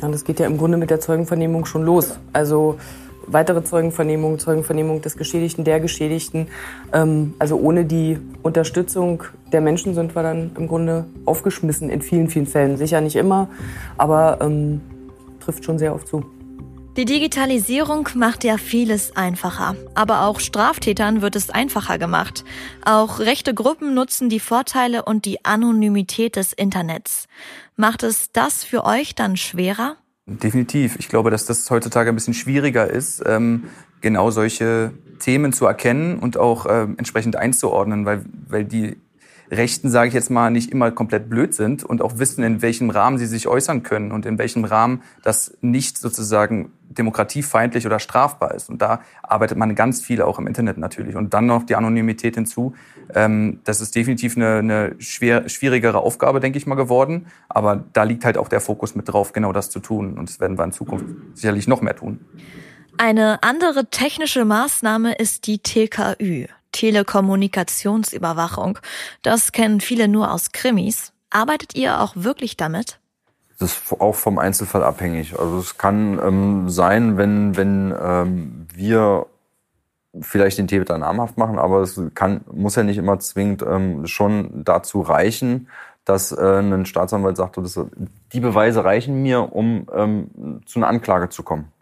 [0.00, 2.18] Ja, das geht ja im Grunde mit der Zeugenvernehmung schon los.
[2.32, 2.78] Also
[3.26, 6.48] weitere Zeugenvernehmung, Zeugenvernehmung des Geschädigten, der Geschädigten.
[6.92, 12.28] Ähm, also ohne die Unterstützung der Menschen sind wir dann im Grunde aufgeschmissen in vielen,
[12.28, 12.76] vielen Fällen.
[12.76, 13.48] Sicher nicht immer,
[13.96, 14.80] aber ähm,
[15.40, 16.24] trifft schon sehr oft zu.
[16.96, 22.44] Die Digitalisierung macht ja vieles einfacher, aber auch Straftätern wird es einfacher gemacht.
[22.84, 27.26] Auch rechte Gruppen nutzen die Vorteile und die Anonymität des Internets.
[27.74, 29.96] Macht es das für euch dann schwerer?
[30.26, 30.96] Definitiv.
[30.98, 33.64] Ich glaube, dass das heutzutage ein bisschen schwieriger ist, ähm,
[34.00, 38.96] genau solche Themen zu erkennen und auch ähm, entsprechend einzuordnen, weil, weil die
[39.50, 42.90] Rechten, sage ich jetzt mal, nicht immer komplett blöd sind und auch wissen, in welchem
[42.90, 48.54] Rahmen sie sich äußern können und in welchem Rahmen das nicht sozusagen demokratiefeindlich oder strafbar
[48.54, 48.70] ist.
[48.70, 51.16] Und da arbeitet man ganz viel auch im Internet natürlich.
[51.16, 52.74] Und dann noch die Anonymität hinzu.
[53.14, 57.26] Ähm, das ist definitiv eine, eine schwer, schwierigere Aufgabe, denke ich mal, geworden.
[57.48, 60.18] Aber da liegt halt auch der Fokus mit drauf, genau das zu tun.
[60.18, 62.20] Und das werden wir in Zukunft sicherlich noch mehr tun.
[62.96, 68.78] Eine andere technische Maßnahme ist die TKÜ, Telekommunikationsüberwachung.
[69.22, 71.12] Das kennen viele nur aus Krimis.
[71.30, 72.98] Arbeitet ihr auch wirklich damit?
[73.58, 75.38] Das ist auch vom Einzelfall abhängig.
[75.38, 79.26] Also es kann ähm, sein, wenn, wenn ähm, wir
[80.20, 84.64] vielleicht den Täter namhaft machen, aber es kann, muss ja nicht immer zwingend ähm, schon
[84.64, 85.68] dazu reichen,
[86.04, 87.80] dass äh, ein Staatsanwalt sagt, das,
[88.32, 91.72] die Beweise reichen mir, um ähm, zu einer Anklage zu kommen.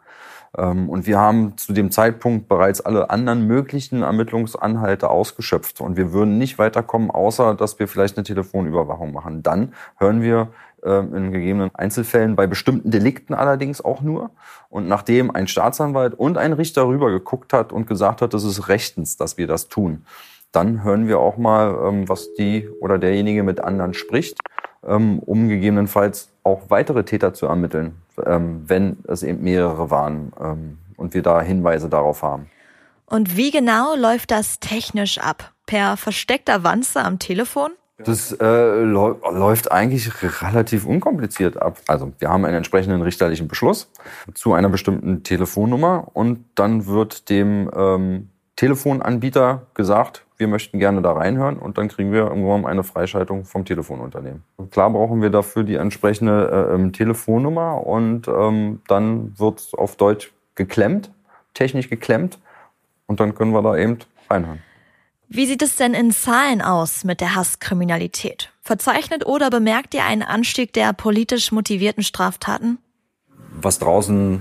[0.57, 5.81] Ähm, und wir haben zu dem Zeitpunkt bereits alle anderen möglichen Ermittlungsanhalte ausgeschöpft.
[5.81, 9.43] Und wir würden nicht weiterkommen, außer dass wir vielleicht eine Telefonüberwachung machen.
[9.43, 10.49] Dann hören wir
[10.85, 14.31] ähm, in gegebenen Einzelfällen bei bestimmten Delikten allerdings auch nur.
[14.69, 18.69] Und nachdem ein Staatsanwalt und ein Richter rüber geguckt hat und gesagt hat, das ist
[18.69, 20.05] rechtens, dass wir das tun,
[20.51, 24.39] dann hören wir auch mal, ähm, was die oder derjenige mit anderen spricht,
[24.85, 31.15] um gegebenenfalls auch weitere Täter zu ermitteln ähm, wenn es eben mehrere waren ähm, und
[31.15, 32.47] wir da Hinweise darauf haben.
[33.07, 35.53] Und wie genau läuft das technisch ab?
[35.67, 37.71] Per versteckter Wanze am Telefon?
[37.99, 40.11] Das äh, läuft eigentlich
[40.43, 41.79] relativ unkompliziert ab.
[41.87, 43.91] Also wir haben einen entsprechenden richterlichen Beschluss
[44.35, 51.13] zu einer bestimmten Telefonnummer und dann wird dem ähm, Telefonanbieter gesagt, wir möchten gerne da
[51.13, 54.43] reinhören und dann kriegen wir irgendwann eine Freischaltung vom Telefonunternehmen.
[54.73, 60.33] Klar brauchen wir dafür die entsprechende äh, ähm, Telefonnummer und ähm, dann wird auf Deutsch
[60.57, 61.13] geklemmt,
[61.55, 62.41] technisch geklemmt
[63.07, 64.61] und dann können wir da eben reinhören.
[65.29, 68.53] Wie sieht es denn in Zahlen aus mit der Hasskriminalität?
[68.63, 72.79] Verzeichnet oder bemerkt ihr einen Anstieg der politisch motivierten Straftaten?
[73.63, 74.41] Was draußen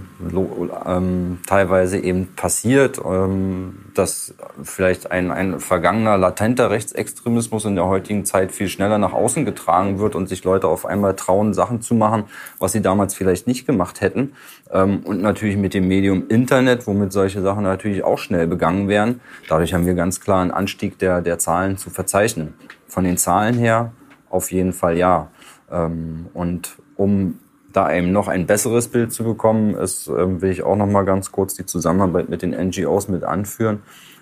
[0.86, 8.26] ähm, teilweise eben passiert, ähm, dass vielleicht ein, ein vergangener latenter Rechtsextremismus in der heutigen
[8.26, 11.94] Zeit viel schneller nach außen getragen wird und sich Leute auf einmal trauen, Sachen zu
[11.96, 12.24] machen,
[12.60, 14.34] was sie damals vielleicht nicht gemacht hätten.
[14.72, 19.22] Ähm, und natürlich mit dem Medium Internet, womit solche Sachen natürlich auch schnell begangen werden.
[19.48, 22.54] Dadurch haben wir ganz klar einen Anstieg der, der Zahlen zu verzeichnen.
[22.88, 23.92] Von den Zahlen her
[24.30, 25.30] auf jeden Fall ja.
[25.70, 27.40] Ähm, und um
[27.72, 31.04] da eben noch ein besseres Bild zu bekommen, ist, äh, will ich auch noch mal
[31.04, 33.82] ganz kurz die Zusammenarbeit mit den NGOs mit anführen.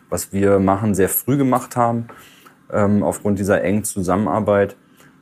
[0.09, 2.07] Was wir machen, sehr früh gemacht haben,
[2.71, 4.75] ähm, aufgrund dieser engen Zusammenarbeit,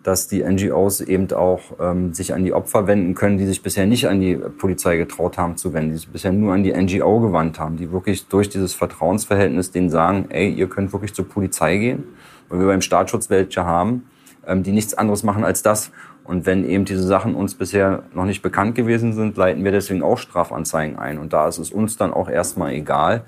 [0.03, 3.85] dass die NGOs eben auch ähm, sich an die Opfer wenden können, die sich bisher
[3.85, 7.19] nicht an die Polizei getraut haben zu wenden, die sich bisher nur an die NGO
[7.19, 11.77] gewandt haben, die wirklich durch dieses Vertrauensverhältnis denen sagen, ey, ihr könnt wirklich zur Polizei
[11.77, 12.05] gehen,
[12.47, 14.03] weil wir beim Staatsschutz welche haben,
[14.45, 15.91] ähm, die nichts anderes machen als das.
[16.27, 20.03] Und wenn eben diese Sachen uns bisher noch nicht bekannt gewesen sind, leiten wir deswegen
[20.03, 21.19] auch Strafanzeigen ein.
[21.19, 23.23] Und da ist es uns dann auch erstmal egal,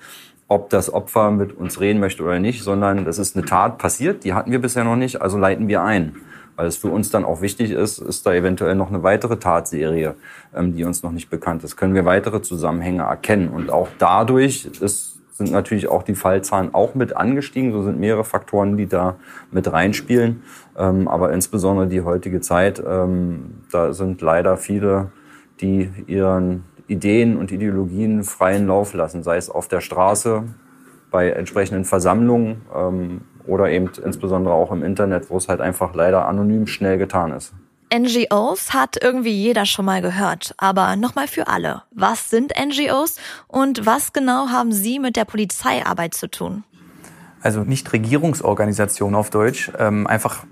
[0.50, 4.26] ob das Opfer mit uns reden möchte oder nicht, sondern das ist eine Tat passiert,
[4.26, 6.18] die hatten wir bisher noch nicht, also leiten wir ein.
[6.58, 10.16] Weil es für uns dann auch wichtig ist, ist da eventuell noch eine weitere Tatserie,
[10.54, 11.78] ähm, die uns noch nicht bekannt ist.
[11.78, 13.48] Können wir weitere Zusammenhänge erkennen.
[13.48, 17.72] Und auch dadurch ist sind natürlich auch die Fallzahlen auch mit angestiegen.
[17.72, 19.16] So sind mehrere Faktoren, die da
[19.52, 20.44] mit reinspielen.
[20.78, 25.12] Ähm, aber insbesondere die heutige Zeit, ähm, da sind leider viele,
[25.62, 30.44] die ihren Ideen und Ideologien freien Lauf lassen, sei es auf der Straße,
[31.10, 36.28] bei entsprechenden Versammlungen ähm, oder eben insbesondere auch im Internet, wo es halt einfach leider
[36.28, 37.54] anonym schnell getan ist.
[37.94, 41.84] NGOs hat irgendwie jeder schon mal gehört, aber nochmal für alle.
[41.92, 46.64] Was sind NGOs und was genau haben sie mit der Polizeiarbeit zu tun?
[47.42, 50.46] Also nicht Regierungsorganisationen auf Deutsch, ähm, einfach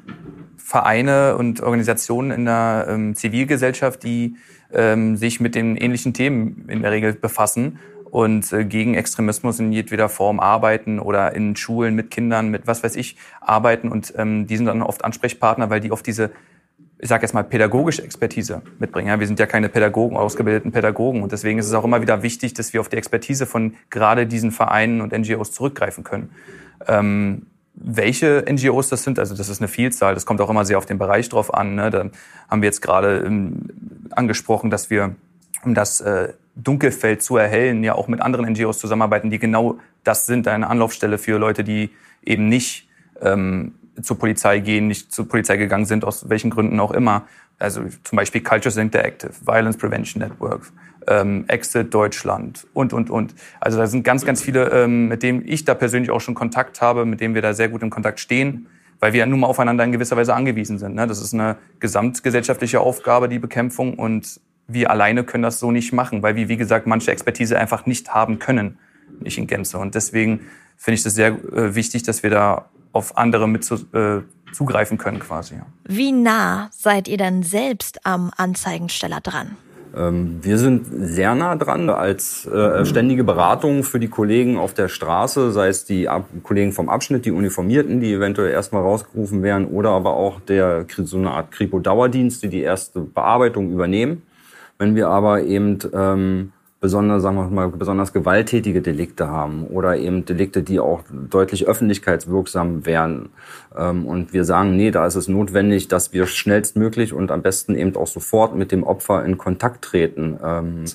[0.57, 4.35] Vereine und Organisationen in der ähm, Zivilgesellschaft, die
[4.73, 7.79] ähm, sich mit den ähnlichen Themen in der Regel befassen
[8.11, 12.83] und äh, gegen Extremismus in jedweder Form arbeiten oder in Schulen mit Kindern, mit was
[12.83, 13.89] weiß ich, arbeiten.
[13.89, 16.31] Und ähm, die sind dann oft Ansprechpartner, weil die oft diese
[16.99, 19.09] ich sage jetzt mal, pädagogische Expertise mitbringen.
[19.09, 21.21] Ja, wir sind ja keine Pädagogen, ausgebildeten Pädagogen.
[21.21, 24.25] Und deswegen ist es auch immer wieder wichtig, dass wir auf die Expertise von gerade
[24.25, 26.31] diesen Vereinen und NGOs zurückgreifen können.
[26.87, 30.79] Ähm, welche NGOs das sind, also das ist eine Vielzahl, das kommt auch immer sehr
[30.79, 31.75] auf den Bereich drauf an.
[31.75, 31.91] Ne?
[31.91, 32.05] Da
[32.49, 33.69] haben wir jetzt gerade ähm,
[34.11, 35.15] angesprochen, dass wir,
[35.63, 40.25] um das äh, Dunkelfeld zu erhellen, ja auch mit anderen NGOs zusammenarbeiten, die genau das
[40.25, 41.91] sind, eine Anlaufstelle für Leute, die
[42.25, 42.89] eben nicht
[43.21, 47.27] ähm, zur Polizei gehen, nicht zur Polizei gegangen sind, aus welchen Gründen auch immer.
[47.59, 50.71] Also zum Beispiel Cultures Interactive, Violence Prevention Network,
[51.07, 53.33] ähm, Exit Deutschland und, und, und.
[53.59, 56.81] Also da sind ganz, ganz viele, ähm, mit denen ich da persönlich auch schon Kontakt
[56.81, 58.67] habe, mit denen wir da sehr gut in Kontakt stehen,
[58.99, 60.95] weil wir nun mal aufeinander in gewisser Weise angewiesen sind.
[60.95, 61.07] Ne?
[61.07, 63.95] Das ist eine gesamtgesellschaftliche Aufgabe, die Bekämpfung.
[63.95, 67.85] Und wir alleine können das so nicht machen, weil wir, wie gesagt, manche Expertise einfach
[67.85, 68.77] nicht haben können,
[69.19, 69.77] nicht in Gänze.
[69.77, 70.41] Und deswegen
[70.75, 74.21] finde ich das sehr äh, wichtig, dass wir da auf andere mit zu, äh,
[74.51, 75.55] zugreifen können quasi.
[75.87, 79.57] Wie nah seid ihr denn selbst am Anzeigensteller dran?
[79.95, 84.89] Ähm, wir sind sehr nah dran als äh, ständige Beratung für die Kollegen auf der
[84.89, 89.67] Straße, sei es die Ab Kollegen vom Abschnitt, die Uniformierten, die eventuell erstmal rausgerufen werden,
[89.67, 94.23] oder aber auch der so eine Art Kripo-Dauerdienst, die die erste Bearbeitung übernehmen.
[94.77, 100.25] Wenn wir aber eben ähm, besonders, sagen wir mal, besonders gewalttätige Delikte haben oder eben
[100.25, 103.29] Delikte, die auch deutlich öffentlichkeitswirksam wären.
[103.75, 107.75] Ähm, und wir sagen, nee, da ist es notwendig, dass wir schnellstmöglich und am besten
[107.75, 110.37] eben auch sofort mit dem Opfer in Kontakt treten.
[110.43, 110.85] Ähm,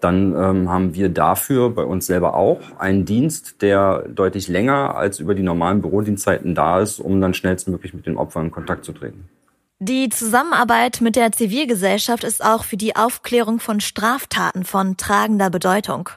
[0.00, 5.20] dann ähm, haben wir dafür bei uns selber auch einen Dienst, der deutlich länger als
[5.20, 8.92] über die normalen Bürodienstzeiten da ist, um dann schnellstmöglich mit dem Opfer in Kontakt zu
[8.92, 9.28] treten.
[9.78, 16.08] Die Zusammenarbeit mit der Zivilgesellschaft ist auch für die Aufklärung von Straftaten von tragender Bedeutung.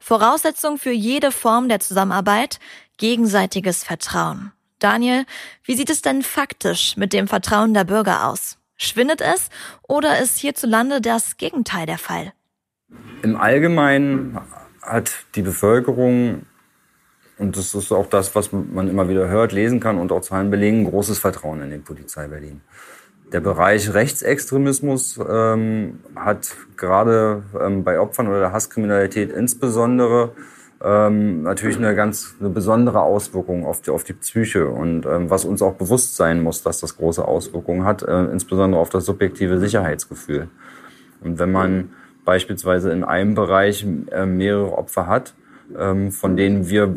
[0.00, 2.58] Voraussetzung für jede Form der Zusammenarbeit
[2.98, 4.50] gegenseitiges Vertrauen.
[4.80, 5.26] Daniel,
[5.62, 8.58] wie sieht es denn faktisch mit dem Vertrauen der Bürger aus?
[8.76, 9.48] Schwindet es
[9.86, 12.32] oder ist hierzulande das Gegenteil der Fall?
[13.22, 14.40] Im Allgemeinen
[14.82, 16.46] hat die Bevölkerung,
[17.38, 20.50] und das ist auch das, was man immer wieder hört, lesen kann und auch Zahlen
[20.50, 22.60] belegen, großes Vertrauen in den Polizei Berlin.
[23.34, 30.30] Der Bereich Rechtsextremismus ähm, hat gerade ähm, bei Opfern oder der Hasskriminalität insbesondere
[30.80, 35.44] ähm, natürlich eine ganz eine besondere Auswirkung auf die, auf die Psyche und ähm, was
[35.44, 39.58] uns auch bewusst sein muss, dass das große Auswirkungen hat, äh, insbesondere auf das subjektive
[39.58, 40.46] Sicherheitsgefühl.
[41.20, 41.90] Und wenn man
[42.24, 45.34] beispielsweise in einem Bereich äh, mehrere Opfer hat,
[45.76, 46.94] ähm, von denen wir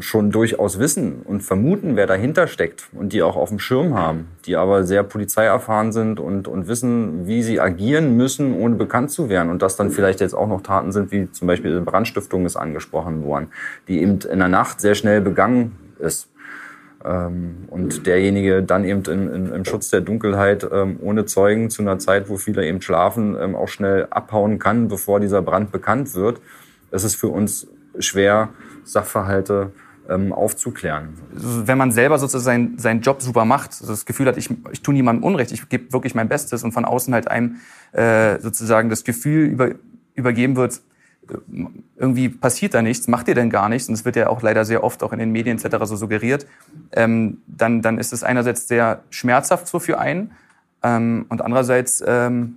[0.00, 4.28] schon durchaus wissen und vermuten, wer dahinter steckt und die auch auf dem Schirm haben,
[4.46, 9.28] die aber sehr polizeierfahren sind und, und wissen, wie sie agieren müssen, ohne bekannt zu
[9.28, 9.50] werden.
[9.50, 13.24] Und das dann vielleicht jetzt auch noch Taten sind, wie zum Beispiel Brandstiftung ist angesprochen
[13.24, 13.48] worden,
[13.88, 16.28] die eben in der Nacht sehr schnell begangen ist.
[17.04, 21.82] Ähm, und derjenige dann eben in, in, im Schutz der Dunkelheit ähm, ohne Zeugen zu
[21.82, 26.14] einer Zeit, wo viele eben schlafen, ähm, auch schnell abhauen kann, bevor dieser Brand bekannt
[26.14, 26.40] wird.
[26.90, 27.68] Es ist für uns
[28.00, 28.48] schwer,
[28.84, 29.70] Sachverhalte
[30.08, 31.10] ähm, aufzuklären.
[31.32, 34.94] Wenn man selber sozusagen seinen, seinen Job super macht, das Gefühl hat, ich, ich tue
[34.94, 37.56] niemandem Unrecht, ich gebe wirklich mein Bestes und von außen halt einem
[37.92, 39.70] äh, sozusagen das Gefühl über,
[40.14, 40.80] übergeben wird,
[41.28, 41.34] äh,
[41.96, 44.64] irgendwie passiert da nichts, macht ihr denn gar nichts, und es wird ja auch leider
[44.64, 45.76] sehr oft auch in den Medien etc.
[45.84, 46.46] so suggeriert,
[46.92, 50.32] ähm, dann, dann ist es einerseits sehr schmerzhaft so für einen
[50.82, 52.56] ähm, und andererseits ähm,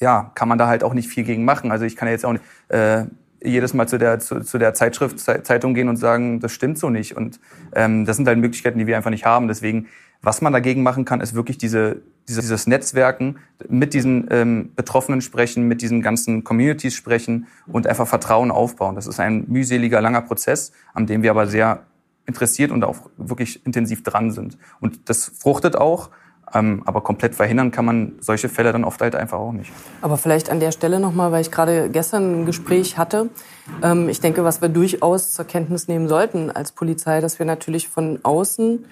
[0.00, 1.70] ja, kann man da halt auch nicht viel gegen machen.
[1.70, 3.04] Also ich kann ja jetzt auch nicht, äh,
[3.42, 6.90] jedes Mal zu der, zu, zu der Zeitschrift, Zeitung gehen und sagen, das stimmt so
[6.90, 7.16] nicht.
[7.16, 7.40] Und
[7.74, 9.48] ähm, das sind halt Möglichkeiten, die wir einfach nicht haben.
[9.48, 9.86] Deswegen,
[10.22, 15.20] was man dagegen machen kann, ist wirklich diese, diese dieses Netzwerken, mit diesen ähm, Betroffenen
[15.20, 18.94] sprechen, mit diesen ganzen Communities sprechen und einfach Vertrauen aufbauen.
[18.94, 21.86] Das ist ein mühseliger, langer Prozess, an dem wir aber sehr
[22.26, 24.58] interessiert und auch wirklich intensiv dran sind.
[24.80, 26.10] Und das fruchtet auch.
[26.52, 29.70] Ähm, aber komplett verhindern kann man solche Fälle dann oft halt einfach auch nicht.
[30.02, 33.28] Aber vielleicht an der Stelle nochmal, weil ich gerade gestern ein Gespräch hatte.
[33.82, 37.88] Ähm, ich denke, was wir durchaus zur Kenntnis nehmen sollten als Polizei, dass wir natürlich
[37.88, 38.84] von außen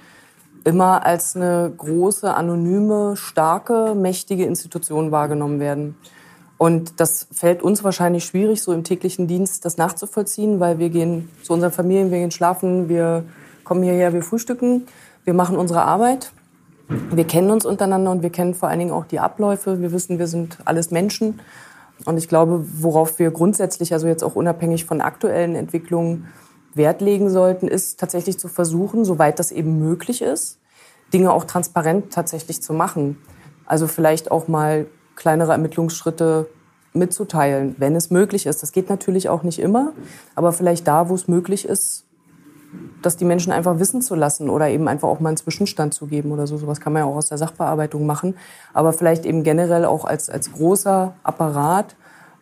[0.64, 5.96] immer als eine große, anonyme, starke, mächtige Institution wahrgenommen werden.
[6.58, 11.30] Und das fällt uns wahrscheinlich schwierig, so im täglichen Dienst das nachzuvollziehen, weil wir gehen
[11.42, 13.24] zu unseren Familien, wir gehen schlafen, wir
[13.62, 14.86] kommen hierher, wir frühstücken,
[15.24, 16.32] wir machen unsere Arbeit
[16.88, 19.80] wir kennen uns untereinander und wir kennen vor allen Dingen auch die Abläufe.
[19.80, 21.40] Wir wissen, wir sind alles Menschen.
[22.04, 26.28] Und ich glaube, worauf wir grundsätzlich, also jetzt auch unabhängig von aktuellen Entwicklungen,
[26.74, 30.58] Wert legen sollten, ist tatsächlich zu versuchen, soweit das eben möglich ist,
[31.12, 33.18] Dinge auch transparent tatsächlich zu machen.
[33.66, 36.48] Also vielleicht auch mal kleinere Ermittlungsschritte
[36.92, 38.62] mitzuteilen, wenn es möglich ist.
[38.62, 39.92] Das geht natürlich auch nicht immer,
[40.34, 42.04] aber vielleicht da, wo es möglich ist,
[43.02, 46.06] das die Menschen einfach wissen zu lassen oder eben einfach auch mal einen Zwischenstand zu
[46.06, 46.56] geben oder so.
[46.56, 48.36] Sowas kann man ja auch aus der Sachbearbeitung machen.
[48.74, 51.96] Aber vielleicht eben generell auch als, als großer Apparat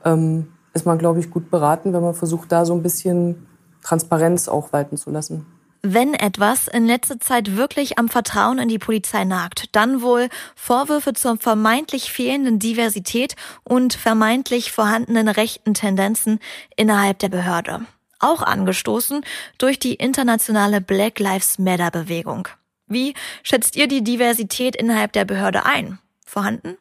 [0.05, 3.47] ähm, ist man, glaube ich, gut beraten, wenn man versucht, da so ein bisschen
[3.83, 5.47] Transparenz auch walten zu lassen.
[5.83, 11.13] Wenn etwas in letzter Zeit wirklich am Vertrauen in die Polizei nagt, dann wohl Vorwürfe
[11.13, 16.41] zur vermeintlich fehlenden Diversität und vermeintlich vorhandenen rechten Tendenzen
[16.77, 17.87] innerhalb der Behörde
[18.19, 19.23] auch angestoßen
[19.59, 22.49] durch die internationale Black Lives Matter Bewegung.
[22.89, 25.99] Wie schätzt ihr die Diversität innerhalb der Behörde ein?
[26.25, 26.77] Vorhanden?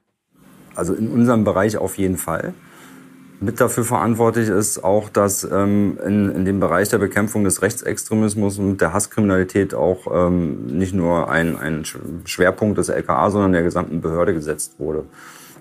[0.76, 2.54] Also in unserem Bereich auf jeden Fall.
[3.40, 8.60] mit dafür verantwortlich ist auch, dass ähm, in, in dem Bereich der Bekämpfung des Rechtsextremismus
[8.60, 11.84] und der Hasskriminalität auch ähm, nicht nur ein, ein
[12.26, 15.06] Schwerpunkt des LKA, sondern der gesamten Behörde gesetzt wurde.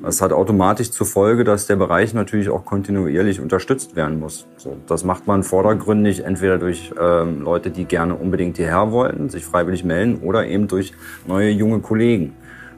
[0.02, 4.46] Das hat automatisch zur Folge, dass der Bereich natürlich auch kontinuierlich unterstützt werden muss.
[4.56, 9.44] So, das macht man vordergründig entweder durch ähm, Leute, die gerne unbedingt hierher wollten, sich
[9.44, 10.92] freiwillig melden, oder eben durch
[11.26, 12.34] neue junge Kollegen.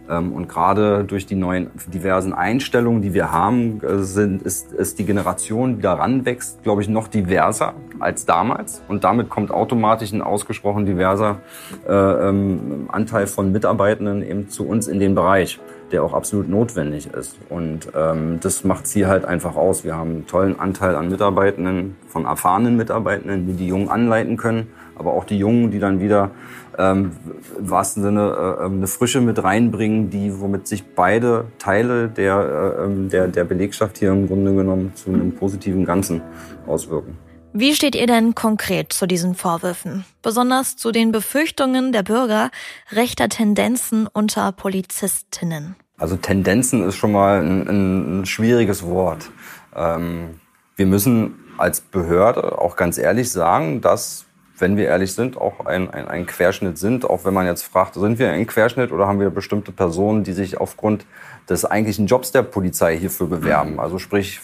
[0.09, 4.99] Ähm, und gerade durch die neuen diversen Einstellungen, die wir haben, äh, sind, ist, ist
[4.99, 8.83] die Generation, die daran wächst, glaube ich, noch diverser als damals.
[8.89, 11.41] Und damit kommt automatisch ein ausgesprochen diverser
[11.89, 15.59] äh, ähm, Anteil von Mitarbeitenden eben zu uns in den Bereich,
[15.93, 17.37] der auch absolut notwendig ist.
[17.49, 19.85] Und ähm, das macht sie halt einfach aus.
[19.85, 24.69] Wir haben einen tollen Anteil an Mitarbeitenden, von erfahrenen Mitarbeitenden, die die Jungen anleiten können,
[24.97, 26.31] aber auch die Jungen, die dann wieder
[26.79, 27.13] ähm,
[27.59, 32.77] im wahrsten Sinne äh, ähm, eine Frische mit reinbringen, die womit sich beide Teile der,
[32.79, 36.23] äh, ähm, der, der Belegschaft hier im Grunde genommen zu einem positiven Ganzen
[36.67, 37.26] auswirken.
[37.59, 40.05] Wie steht ihr denn konkret zu diesen Vorwürfen?
[40.21, 42.51] Besonders zu den Befürchtungen der Bürger
[42.93, 45.75] rechter Tendenzen unter Polizistinnen?
[45.97, 49.31] Also Tendenzen ist schon mal ein, ein schwieriges Wort.
[49.75, 50.39] Ähm,
[50.77, 54.27] wir müssen als Behörde auch ganz ehrlich sagen, dass
[54.59, 57.09] wenn wir ehrlich sind, auch ein, ein, ein Querschnitt sind.
[57.09, 60.33] Auch wenn man jetzt fragt, sind wir ein Querschnitt oder haben wir bestimmte Personen, die
[60.35, 61.07] sich aufgrund
[61.49, 63.81] des eigentlichen Jobs der Polizei hierfür bewerben?
[63.81, 64.43] Also sprich,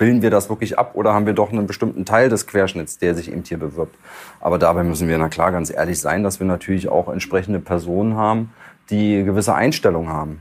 [0.00, 3.14] bilden wir das wirklich ab oder haben wir doch einen bestimmten Teil des Querschnitts, der
[3.14, 3.96] sich eben hier bewirbt?
[4.40, 8.16] Aber dabei müssen wir na klar ganz ehrlich sein, dass wir natürlich auch entsprechende Personen
[8.16, 8.50] haben,
[8.90, 10.40] die gewisse Einstellungen haben.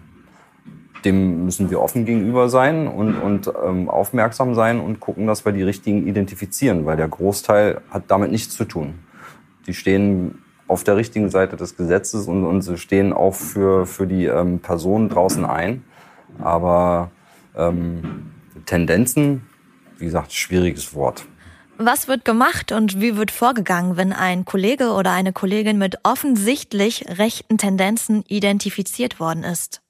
[1.05, 5.51] Dem müssen wir offen gegenüber sein und, und ähm, aufmerksam sein und gucken, dass wir
[5.51, 8.95] die richtigen identifizieren, weil der Großteil hat damit nichts zu tun
[9.69, 14.07] die stehen auf der richtigen Seite des Gesetzes und, und sie stehen auch für, für
[14.07, 15.83] die ähm, Personen draußen ein.
[16.39, 17.11] Aber
[17.55, 18.31] ähm,
[18.65, 19.43] Tendenzen,
[19.99, 21.25] wie gesagt, schwieriges Wort.
[21.77, 27.05] Was wird gemacht und wie wird vorgegangen, wenn ein Kollege oder eine Kollegin mit offensichtlich
[27.17, 29.81] rechten Tendenzen identifiziert worden ist?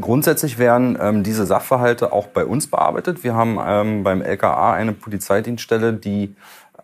[0.00, 3.24] Grundsätzlich werden ähm, diese Sachverhalte auch bei uns bearbeitet.
[3.24, 6.36] Wir haben ähm, beim LKA eine Polizeidienststelle, die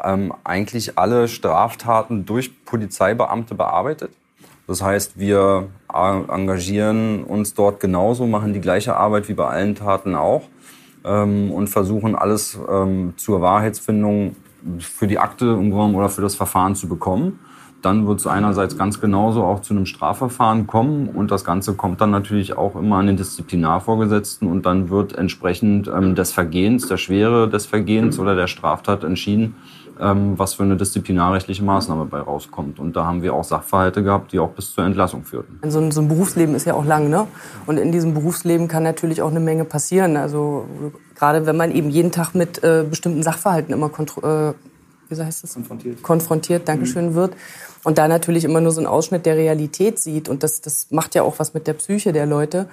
[0.03, 4.11] ähm, eigentlich alle Straftaten durch Polizeibeamte bearbeitet.
[4.67, 10.15] Das heißt, wir engagieren uns dort genauso, machen die gleiche Arbeit wie bei allen Taten
[10.15, 10.43] auch
[11.05, 14.37] ähm, und versuchen alles ähm, zur Wahrheitsfindung
[14.81, 17.39] für die Akte im oder für das Verfahren zu bekommen.
[17.81, 22.01] Dann wird es einerseits ganz genauso auch zu einem Strafverfahren kommen und das Ganze kommt
[22.01, 26.97] dann natürlich auch immer an den Disziplinarvorgesetzten und dann wird entsprechend ähm, des Vergehens, der
[26.97, 29.55] Schwere des Vergehens oder der Straftat entschieden,
[30.01, 32.79] ähm, was für eine disziplinarrechtliche Maßnahme bei rauskommt.
[32.79, 35.61] Und da haben wir auch Sachverhalte gehabt, die auch bis zur Entlassung führten.
[35.69, 37.27] So ein, so ein Berufsleben ist ja auch lang, ne?
[37.67, 40.17] Und in diesem Berufsleben kann natürlich auch eine Menge passieren.
[40.17, 40.67] Also
[41.15, 44.53] gerade wenn man eben jeden Tag mit äh, bestimmten Sachverhalten immer äh,
[45.09, 45.55] wie heißt das?
[45.55, 47.15] konfrontiert, konfrontiert Dankeschön, mhm.
[47.15, 47.35] wird.
[47.85, 50.29] Und da natürlich immer nur so einen Ausschnitt der Realität sieht.
[50.29, 52.69] Und das, das macht ja auch was mit der Psyche der Leute.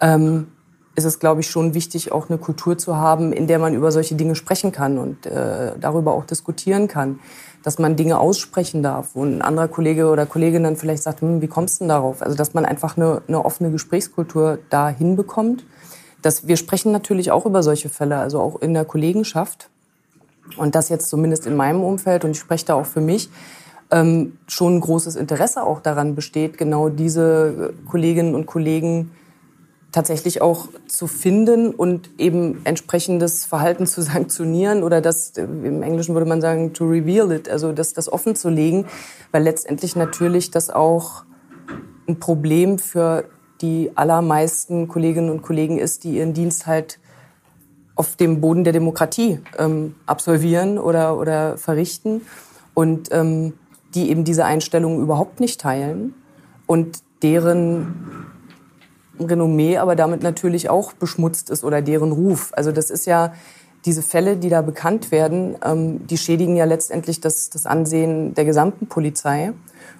[0.00, 0.48] Ähm,
[0.96, 3.92] ist es, glaube ich, schon wichtig, auch eine Kultur zu haben, in der man über
[3.92, 7.20] solche Dinge sprechen kann und äh, darüber auch diskutieren kann.
[7.62, 11.42] Dass man Dinge aussprechen darf, wo ein anderer Kollege oder Kollegin dann vielleicht sagt, hm,
[11.42, 12.22] wie kommst du denn darauf?
[12.22, 15.64] Also, dass man einfach eine, eine offene Gesprächskultur da hinbekommt.
[16.22, 19.70] Dass wir sprechen natürlich auch über solche Fälle, also auch in der Kollegenschaft.
[20.56, 23.30] Und das jetzt zumindest in meinem Umfeld, und ich spreche da auch für mich,
[23.90, 29.10] ähm, schon ein großes Interesse auch daran besteht, genau diese Kolleginnen und Kollegen
[29.92, 36.28] tatsächlich auch zu finden und eben entsprechendes Verhalten zu sanktionieren oder das, im Englischen würde
[36.28, 38.86] man sagen, to reveal it, also das, das offen zu legen,
[39.32, 41.24] weil letztendlich natürlich das auch
[42.08, 43.24] ein Problem für
[43.60, 46.98] die allermeisten Kolleginnen und Kollegen ist, die ihren Dienst halt
[47.94, 52.22] auf dem Boden der Demokratie ähm, absolvieren oder, oder verrichten
[52.72, 53.52] und ähm,
[53.94, 56.14] die eben diese Einstellungen überhaupt nicht teilen
[56.66, 58.29] und deren
[59.24, 62.52] Renommee aber damit natürlich auch beschmutzt ist oder deren Ruf.
[62.54, 63.32] Also das ist ja
[63.84, 68.44] diese Fälle, die da bekannt werden, ähm, die schädigen ja letztendlich das, das Ansehen der
[68.44, 69.52] gesamten Polizei.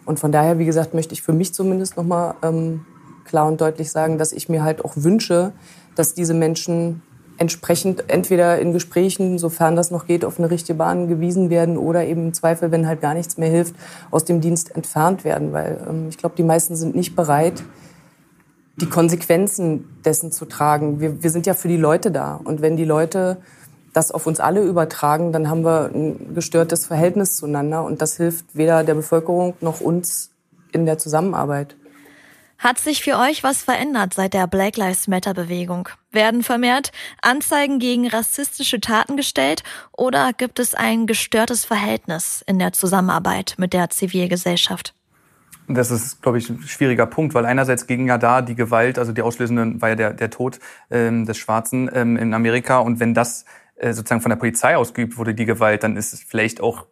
[0.05, 2.85] Und von daher, wie gesagt, möchte ich für mich zumindest nochmal ähm,
[3.25, 5.53] klar und deutlich sagen, dass ich mir halt auch wünsche,
[5.95, 7.03] dass diese Menschen
[7.39, 12.05] entsprechend entweder in Gesprächen, sofern das noch geht, auf eine richtige Bahn gewiesen werden oder
[12.05, 13.75] eben im Zweifel, wenn halt gar nichts mehr hilft,
[14.11, 15.55] aus dem Dienst entfernt werden.
[15.55, 17.63] Weil ähm, ich glaube, die meisten sind nicht bereit,
[18.81, 21.01] die Konsequenzen dessen zu tragen.
[21.01, 22.41] Wir, wir sind ja für die Leute da.
[22.43, 23.39] Und wenn die Leute
[23.93, 27.85] das auf uns alle übertragen, dann haben wir ein gestörtes Verhältnis zueinander.
[27.85, 30.31] Und das hilft weder der Bevölkerung noch uns
[30.73, 31.77] in der Zusammenarbeit.
[32.59, 35.89] Hat sich für euch was verändert seit der Black Lives Matter Bewegung?
[36.11, 39.63] Werden vermehrt Anzeigen gegen rassistische Taten gestellt
[39.97, 44.95] oder gibt es ein gestörtes Verhältnis in der Zusammenarbeit mit der Zivilgesellschaft?
[45.75, 49.13] Das ist, glaube ich, ein schwieriger Punkt, weil einerseits ging ja da die Gewalt, also
[49.13, 50.59] die auslösende war ja der, der Tod
[50.91, 52.79] ähm, des Schwarzen ähm, in Amerika.
[52.79, 53.45] Und wenn das
[53.77, 56.87] äh, sozusagen von der Polizei ausgeübt wurde, die Gewalt, dann ist es vielleicht auch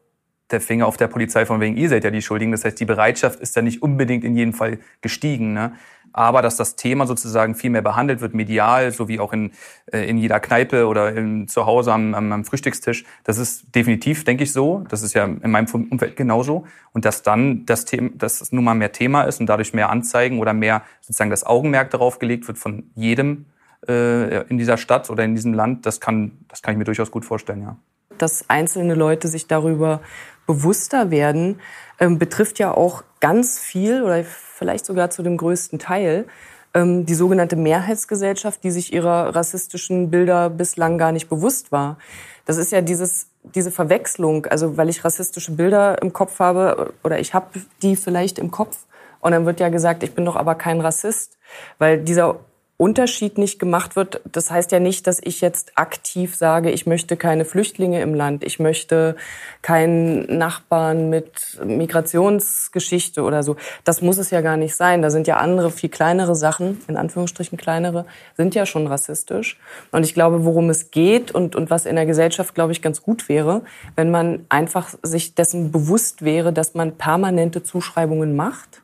[0.50, 2.52] der Finger auf der Polizei von wegen, ihr seid ja die Schuldigen.
[2.52, 5.52] Das heißt, die Bereitschaft ist ja nicht unbedingt in jedem Fall gestiegen.
[5.52, 5.72] Ne?
[6.12, 9.52] Aber dass das Thema sozusagen viel mehr behandelt wird, medial, so wie auch in,
[9.92, 14.24] äh, in jeder Kneipe oder in, zu Hause am, am, am Frühstückstisch, das ist definitiv,
[14.24, 14.84] denke ich, so.
[14.88, 16.66] Das ist ja in meinem Umfeld genauso.
[16.92, 19.90] Und dass dann das Thema, dass es nun mal mehr Thema ist und dadurch mehr
[19.90, 23.46] Anzeigen oder mehr sozusagen das Augenmerk darauf gelegt wird von jedem
[23.86, 27.10] äh, in dieser Stadt oder in diesem Land, das kann, das kann ich mir durchaus
[27.10, 27.76] gut vorstellen, ja.
[28.16, 30.00] Dass einzelne Leute sich darüber
[30.46, 31.60] bewusster werden,
[32.00, 34.24] ähm, betrifft ja auch ganz viel oder
[34.58, 36.26] vielleicht sogar zu dem größten Teil
[36.74, 41.98] ähm, die sogenannte Mehrheitsgesellschaft, die sich ihrer rassistischen Bilder bislang gar nicht bewusst war.
[42.44, 47.18] Das ist ja dieses, diese Verwechslung, also weil ich rassistische Bilder im Kopf habe oder
[47.18, 48.86] ich habe die vielleicht im Kopf
[49.20, 51.38] und dann wird ja gesagt, ich bin doch aber kein Rassist,
[51.78, 52.36] weil dieser
[52.78, 57.16] Unterschied nicht gemacht wird, das heißt ja nicht, dass ich jetzt aktiv sage, ich möchte
[57.16, 59.16] keine Flüchtlinge im Land, ich möchte
[59.62, 63.56] keinen Nachbarn mit Migrationsgeschichte oder so.
[63.82, 65.02] Das muss es ja gar nicht sein.
[65.02, 68.06] Da sind ja andere, viel kleinere Sachen, in Anführungsstrichen kleinere,
[68.36, 69.58] sind ja schon rassistisch.
[69.90, 73.02] Und ich glaube, worum es geht und, und was in der Gesellschaft, glaube ich, ganz
[73.02, 73.62] gut wäre,
[73.96, 78.82] wenn man einfach sich dessen bewusst wäre, dass man permanente Zuschreibungen macht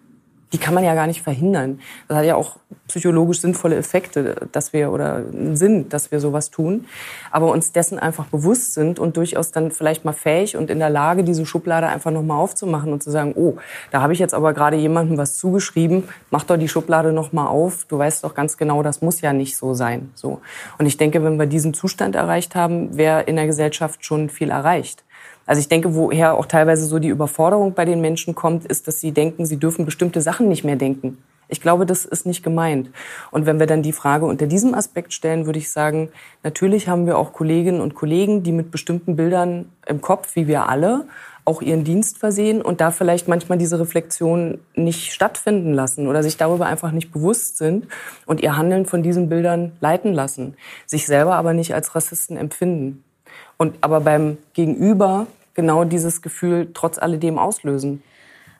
[0.54, 1.80] die kann man ja gar nicht verhindern.
[2.06, 6.52] Das hat ja auch psychologisch sinnvolle Effekte, dass wir oder einen Sinn, dass wir sowas
[6.52, 6.84] tun.
[7.32, 10.90] Aber uns dessen einfach bewusst sind und durchaus dann vielleicht mal fähig und in der
[10.90, 13.56] Lage, diese Schublade einfach nochmal aufzumachen und zu sagen, oh,
[13.90, 17.84] da habe ich jetzt aber gerade jemandem was zugeschrieben, mach doch die Schublade nochmal auf.
[17.86, 20.12] Du weißt doch ganz genau, das muss ja nicht so sein.
[20.14, 20.40] So.
[20.78, 24.50] Und ich denke, wenn wir diesen Zustand erreicht haben, wäre in der Gesellschaft schon viel
[24.50, 25.02] erreicht.
[25.46, 29.00] Also ich denke, woher auch teilweise so die Überforderung bei den Menschen kommt, ist, dass
[29.00, 31.18] sie denken, sie dürfen bestimmte Sachen nicht mehr denken.
[31.48, 32.90] Ich glaube, das ist nicht gemeint.
[33.30, 36.08] Und wenn wir dann die Frage unter diesem Aspekt stellen, würde ich sagen,
[36.42, 40.68] natürlich haben wir auch Kolleginnen und Kollegen, die mit bestimmten Bildern im Kopf, wie wir
[40.68, 41.06] alle,
[41.44, 46.38] auch ihren Dienst versehen und da vielleicht manchmal diese Reflexion nicht stattfinden lassen oder sich
[46.38, 47.86] darüber einfach nicht bewusst sind
[48.24, 53.04] und ihr Handeln von diesen Bildern leiten lassen, sich selber aber nicht als Rassisten empfinden
[53.56, 58.02] und aber beim Gegenüber genau dieses Gefühl trotz alledem auslösen.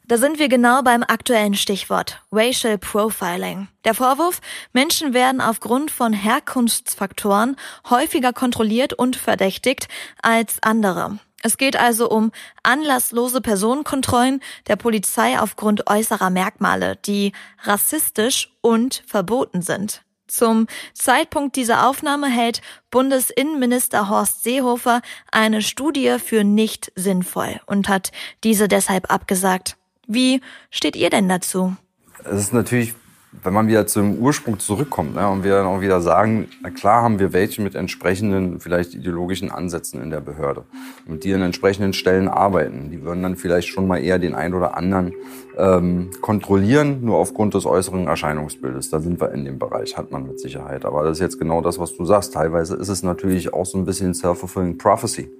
[0.06, 3.68] Da sind wir genau beim aktuellen Stichwort Racial Profiling.
[3.84, 4.42] Der Vorwurf,
[4.74, 7.56] Menschen werden aufgrund von Herkunftsfaktoren
[7.88, 9.88] häufiger kontrolliert und verdächtigt
[10.20, 11.18] als andere.
[11.42, 12.32] Es geht also um
[12.62, 17.32] anlasslose Personenkontrollen der Polizei aufgrund äußerer Merkmale, die
[17.62, 20.02] rassistisch und verboten sind.
[20.26, 28.10] Zum Zeitpunkt dieser Aufnahme hält Bundesinnenminister Horst Seehofer eine Studie für nicht sinnvoll und hat
[28.42, 29.76] diese deshalb abgesagt.
[30.06, 31.76] Wie steht ihr denn dazu?
[32.24, 32.94] Es ist natürlich
[33.42, 37.02] wenn man wieder zum Ursprung zurückkommt ne, und wir dann auch wieder sagen, na klar
[37.02, 40.64] haben wir welche mit entsprechenden vielleicht ideologischen Ansätzen in der Behörde
[41.06, 42.90] und die an entsprechenden Stellen arbeiten.
[42.90, 45.12] Die würden dann vielleicht schon mal eher den einen oder anderen
[45.56, 48.90] ähm, kontrollieren, nur aufgrund des äußeren Erscheinungsbildes.
[48.90, 50.84] Da sind wir in dem Bereich, hat man mit Sicherheit.
[50.84, 52.34] Aber das ist jetzt genau das, was du sagst.
[52.34, 55.30] Teilweise ist es natürlich auch so ein bisschen self-fulfilling prophecy.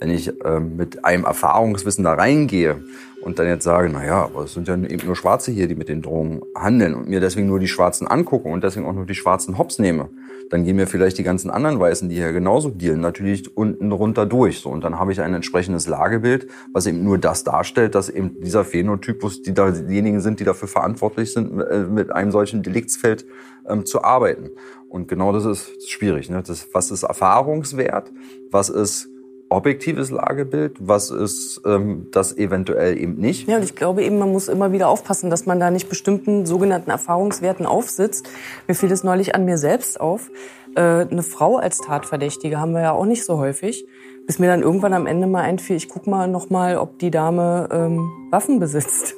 [0.00, 2.82] Wenn ich ähm, mit einem Erfahrungswissen da reingehe
[3.20, 5.74] und dann jetzt sage, na ja, aber es sind ja eben nur Schwarze hier, die
[5.74, 9.04] mit den Drogen handeln und mir deswegen nur die Schwarzen angucke und deswegen auch nur
[9.04, 10.08] die schwarzen Hops nehme,
[10.48, 14.26] dann gehen mir vielleicht die ganzen anderen Weißen, die hier genauso dealen, natürlich unten runter
[14.26, 14.60] durch.
[14.60, 18.40] So und dann habe ich ein entsprechendes Lagebild, was eben nur das darstellt, dass eben
[18.40, 23.26] dieser Phänotypus, die da diejenigen sind, die dafür verantwortlich sind, äh, mit einem solchen Deliktsfeld
[23.68, 24.50] ähm, zu arbeiten.
[24.88, 26.30] Und genau das ist schwierig.
[26.30, 26.42] Ne?
[26.44, 28.10] Das, was ist Erfahrungswert?
[28.50, 29.08] Was ist
[29.50, 33.48] objektives Lagebild, was ist ähm, das eventuell eben nicht.
[33.48, 36.46] Ja, und ich glaube eben, man muss immer wieder aufpassen, dass man da nicht bestimmten
[36.46, 38.28] sogenannten Erfahrungswerten aufsitzt.
[38.68, 40.30] Mir fiel das neulich an mir selbst auf.
[40.76, 43.86] Äh, eine Frau als Tatverdächtige haben wir ja auch nicht so häufig.
[44.26, 47.10] Bis mir dann irgendwann am Ende mal einfiel, ich guck mal noch mal, ob die
[47.10, 49.16] Dame ähm, Waffen besitzt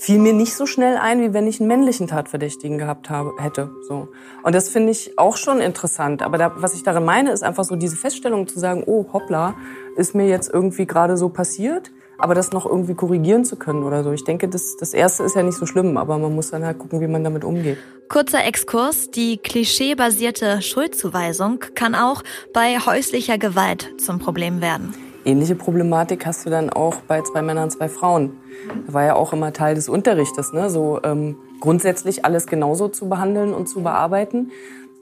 [0.00, 3.70] fiel mir nicht so schnell ein, wie wenn ich einen männlichen Tatverdächtigen gehabt habe, hätte.
[3.86, 4.08] So.
[4.42, 6.22] Und das finde ich auch schon interessant.
[6.22, 9.54] Aber da, was ich darin meine, ist einfach so diese Feststellung zu sagen, oh, hoppla,
[9.96, 14.02] ist mir jetzt irgendwie gerade so passiert, aber das noch irgendwie korrigieren zu können oder
[14.02, 14.12] so.
[14.12, 16.78] Ich denke, das, das Erste ist ja nicht so schlimm, aber man muss dann halt
[16.78, 17.76] gucken, wie man damit umgeht.
[18.08, 22.22] Kurzer Exkurs, die klischeebasierte Schuldzuweisung kann auch
[22.54, 24.94] bei häuslicher Gewalt zum Problem werden.
[25.24, 28.38] Ähnliche Problematik hast du dann auch bei zwei Männern, zwei Frauen.
[28.86, 30.70] Da war ja auch immer Teil des Unterrichtes, ne?
[30.70, 34.50] so ähm, grundsätzlich alles genauso zu behandeln und zu bearbeiten.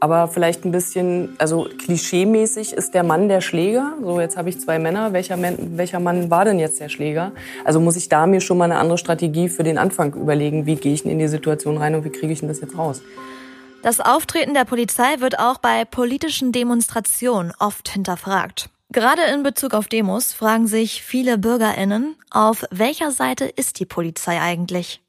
[0.00, 3.94] Aber vielleicht ein bisschen, also klischeemäßig ist der Mann der Schläger.
[4.00, 5.12] So, jetzt habe ich zwei Männer.
[5.12, 7.32] Welcher, Mann, welcher Mann war denn jetzt der Schläger?
[7.64, 10.66] Also muss ich da mir schon mal eine andere Strategie für den Anfang überlegen.
[10.66, 12.78] Wie gehe ich denn in die Situation rein und wie kriege ich denn das jetzt
[12.78, 13.02] raus?
[13.82, 18.70] Das Auftreten der Polizei wird auch bei politischen Demonstrationen oft hinterfragt.
[18.90, 24.40] Gerade in Bezug auf Demos fragen sich viele Bürgerinnen, auf welcher Seite ist die Polizei
[24.40, 25.02] eigentlich?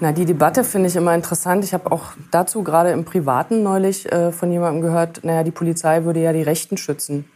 [0.00, 1.62] Na, die Debatte finde ich immer interessant.
[1.62, 6.04] Ich habe auch dazu gerade im Privaten neulich äh, von jemandem gehört, naja, die Polizei
[6.04, 7.26] würde ja die Rechten schützen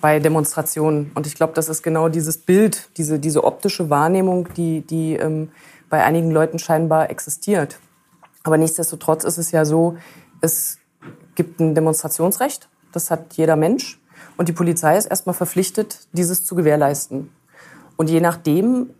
[0.00, 1.10] bei Demonstrationen.
[1.16, 5.50] Und ich glaube, das ist genau dieses Bild, diese, diese optische Wahrnehmung, die, die ähm,
[5.90, 7.80] bei einigen Leuten scheinbar existiert.
[8.44, 9.96] Aber nichtsdestotrotz ist es ja so,
[10.40, 10.78] es
[11.34, 13.97] gibt ein Demonstrationsrecht, das hat jeder Mensch.
[14.38, 17.30] Und die Polizei ist erstmal verpflichtet, dieses zu gewährleisten.
[17.96, 18.90] Und je nachdem,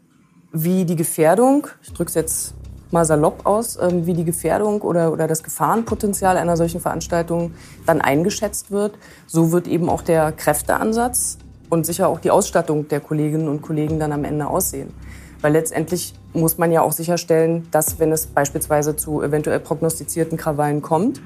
[0.53, 2.55] wie die Gefährdung, ich drücke es jetzt
[2.91, 7.53] mal salopp aus, ähm, wie die Gefährdung oder, oder das Gefahrenpotenzial einer solchen Veranstaltung
[7.86, 8.99] dann eingeschätzt wird.
[9.26, 11.39] So wird eben auch der Kräfteansatz
[11.70, 14.93] und sicher auch die Ausstattung der Kolleginnen und Kollegen dann am Ende aussehen.
[15.41, 20.82] Weil letztendlich muss man ja auch sicherstellen, dass wenn es beispielsweise zu eventuell prognostizierten Krawallen
[20.82, 21.20] kommt,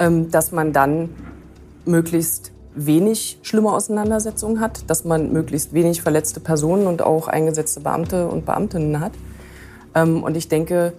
[0.00, 1.10] ähm, dass man dann
[1.84, 8.28] möglichst wenig schlimme Auseinandersetzungen hat, dass man möglichst wenig verletzte Personen und auch eingesetzte Beamte
[8.28, 9.12] und Beamtinnen hat.
[9.94, 10.92] Ähm, und ich denke,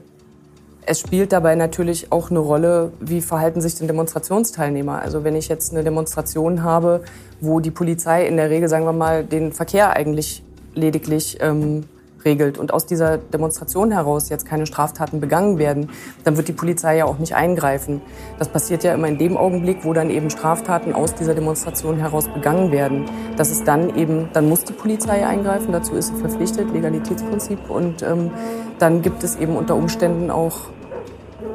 [0.86, 5.02] es spielt dabei natürlich auch eine Rolle, wie verhalten sich denn Demonstrationsteilnehmer.
[5.02, 7.02] Also wenn ich jetzt eine Demonstration habe,
[7.42, 10.44] wo die Polizei in der Regel, sagen wir mal, den Verkehr eigentlich
[10.76, 11.86] lediglich ähm,
[12.26, 15.90] regelt und aus dieser Demonstration heraus jetzt keine Straftaten begangen werden,
[16.24, 18.02] dann wird die Polizei ja auch nicht eingreifen.
[18.40, 22.28] Das passiert ja immer in dem Augenblick, wo dann eben Straftaten aus dieser Demonstration heraus
[22.28, 23.06] begangen werden.
[23.38, 27.70] Das ist dann eben, dann muss die Polizei eingreifen, dazu ist sie verpflichtet, Legalitätsprinzip.
[27.70, 28.32] Und ähm,
[28.80, 30.58] dann gibt es eben unter Umständen auch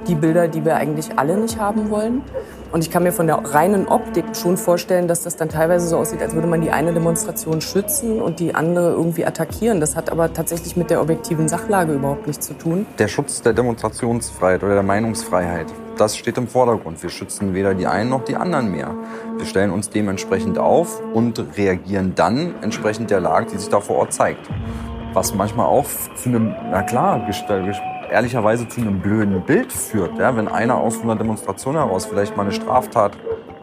[0.07, 2.23] die Bilder, die wir eigentlich alle nicht haben wollen.
[2.73, 5.97] Und ich kann mir von der reinen Optik schon vorstellen, dass das dann teilweise so
[5.97, 9.81] aussieht, als würde man die eine Demonstration schützen und die andere irgendwie attackieren.
[9.81, 12.87] Das hat aber tatsächlich mit der objektiven Sachlage überhaupt nichts zu tun.
[12.99, 15.67] Der Schutz der Demonstrationsfreiheit oder der Meinungsfreiheit,
[15.97, 17.03] das steht im Vordergrund.
[17.03, 18.95] Wir schützen weder die einen noch die anderen mehr.
[19.37, 23.97] Wir stellen uns dementsprechend auf und reagieren dann entsprechend der Lage, die sich da vor
[23.97, 24.49] Ort zeigt.
[25.13, 27.27] Was manchmal auch zu einem, na klar,
[28.11, 30.19] ehrlicherweise zu einem blöden Bild führt.
[30.19, 33.17] Ja, wenn einer aus einer Demonstration heraus vielleicht mal eine Straftat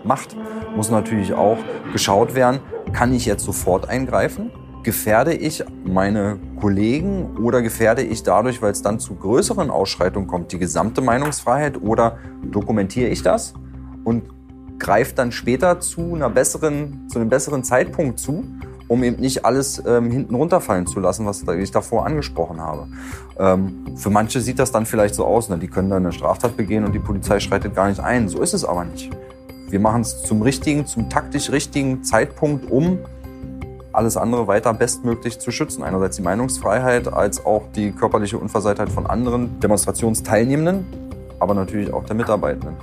[0.04, 0.36] macht,
[0.76, 1.58] muss natürlich auch
[1.92, 2.60] geschaut werden,
[2.94, 4.52] kann ich jetzt sofort eingreifen?
[4.84, 10.54] Gefährde ich meine Kollegen oder gefährde ich dadurch, weil es dann zu größeren Ausschreitungen kommt,
[10.54, 13.54] die gesamte Meinungsfreiheit oder dokumentiere ich das
[14.06, 14.24] und
[14.80, 18.46] greife dann später zu, einer besseren, zu einem besseren Zeitpunkt zu
[18.88, 22.88] um eben nicht alles ähm, hinten runterfallen zu lassen, was ich davor angesprochen habe.
[23.38, 25.58] Ähm, für manche sieht das dann vielleicht so aus, ne?
[25.58, 28.30] die können dann eine Straftat begehen und die Polizei schreitet gar nicht ein.
[28.30, 29.10] So ist es aber nicht.
[29.70, 33.00] Wir machen es zum richtigen, zum taktisch richtigen Zeitpunkt, um
[33.92, 35.84] alles andere weiter bestmöglich zu schützen.
[35.84, 40.86] Einerseits die Meinungsfreiheit als auch die körperliche Unversehrtheit von anderen Demonstrationsteilnehmenden,
[41.40, 42.76] aber natürlich auch der Mitarbeitenden.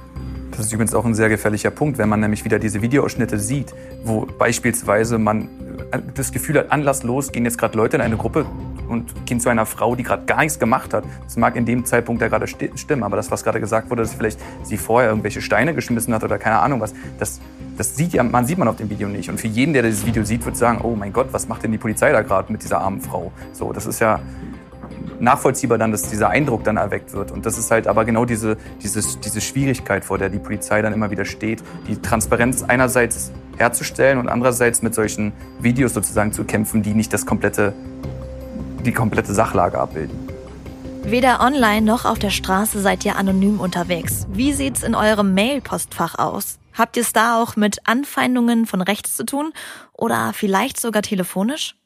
[0.51, 3.75] Das ist übrigens auch ein sehr gefährlicher Punkt, wenn man nämlich wieder diese Videoausschnitte sieht,
[4.05, 5.49] wo beispielsweise man
[6.15, 8.47] das Gefühl hat, anlasslos gehen jetzt gerade Leute in eine Gruppe
[8.89, 11.05] und gehen zu einer Frau, die gerade gar nichts gemacht hat.
[11.25, 14.15] Das mag in dem Zeitpunkt ja gerade stimmen, aber das, was gerade gesagt wurde, dass
[14.15, 17.41] vielleicht sie vorher irgendwelche Steine geschmissen hat oder keine Ahnung was, das,
[17.77, 19.29] das sieht ja, man sieht man auf dem Video nicht.
[19.29, 21.73] Und für jeden, der dieses Video sieht, wird sagen, oh mein Gott, was macht denn
[21.73, 23.33] die Polizei da gerade mit dieser armen Frau?
[23.53, 24.21] So, das ist ja
[25.21, 27.31] nachvollziehbar dann, dass dieser Eindruck dann erweckt wird.
[27.31, 30.93] Und das ist halt aber genau diese, diese, diese Schwierigkeit, vor der die Polizei dann
[30.93, 36.83] immer wieder steht, die Transparenz einerseits herzustellen und andererseits mit solchen Videos sozusagen zu kämpfen,
[36.83, 37.73] die nicht das komplette,
[38.85, 40.19] die komplette Sachlage abbilden.
[41.05, 44.27] Weder online noch auf der Straße seid ihr anonym unterwegs.
[44.31, 46.59] Wie sieht's in eurem Mail-Postfach aus?
[46.73, 49.53] Habt ihr es da auch mit Anfeindungen von rechts zu tun
[49.93, 51.77] oder vielleicht sogar telefonisch?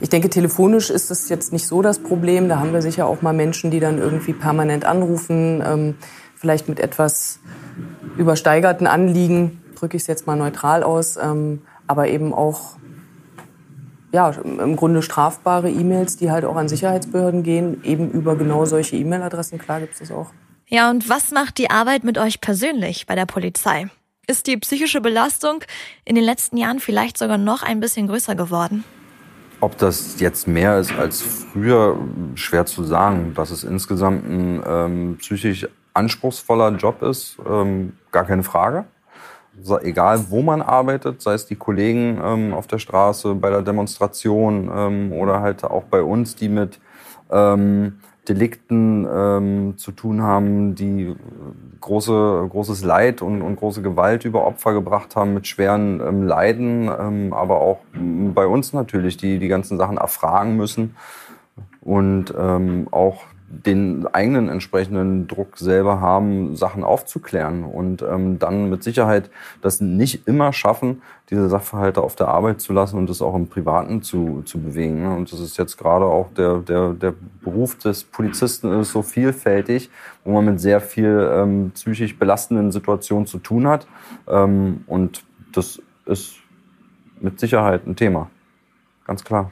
[0.00, 2.48] Ich denke, telefonisch ist es jetzt nicht so das Problem.
[2.48, 5.94] Da haben wir sicher auch mal Menschen, die dann irgendwie permanent anrufen, ähm,
[6.36, 7.40] vielleicht mit etwas
[8.16, 12.76] übersteigerten Anliegen drücke ich es jetzt mal neutral aus, ähm, aber eben auch
[14.12, 18.96] ja, im Grunde strafbare E-Mails, die halt auch an Sicherheitsbehörden gehen, eben über genau solche
[18.96, 19.58] E-Mail-Adressen.
[19.58, 20.32] Klar gibt es das auch.
[20.66, 23.88] Ja, und was macht die Arbeit mit euch persönlich bei der Polizei?
[24.26, 25.64] Ist die psychische Belastung
[26.04, 28.84] in den letzten Jahren vielleicht sogar noch ein bisschen größer geworden?
[29.60, 31.98] Ob das jetzt mehr ist als früher,
[32.34, 33.34] schwer zu sagen.
[33.34, 38.84] Dass es insgesamt ein ähm, psychisch anspruchsvoller Job ist, ähm, gar keine Frage.
[39.82, 44.70] egal wo man arbeitet, sei es die Kollegen ähm, auf der Straße, bei der Demonstration
[44.74, 46.80] ähm, oder halt auch bei uns, die mit
[47.30, 51.14] ähm, Delikten ähm, zu tun haben, die
[51.80, 56.88] große, großes Leid und, und große Gewalt über Opfer gebracht haben mit schweren ähm, Leiden,
[56.88, 60.94] ähm, aber auch bei uns natürlich, die die ganzen Sachen erfragen müssen.
[61.80, 68.84] Und ähm, auch den eigenen entsprechenden Druck selber haben, Sachen aufzuklären und ähm, dann mit
[68.84, 69.28] Sicherheit
[69.60, 73.48] das nicht immer schaffen, diese Sachverhalte auf der Arbeit zu lassen und das auch im
[73.48, 75.04] Privaten zu, zu bewegen.
[75.06, 79.90] Und das ist jetzt gerade auch der, der, der Beruf des Polizisten ist so vielfältig,
[80.24, 83.88] wo man mit sehr viel ähm, psychisch belastenden Situationen zu tun hat.
[84.28, 86.36] Ähm, und das ist
[87.20, 88.30] mit Sicherheit ein Thema.
[89.04, 89.50] Ganz klar.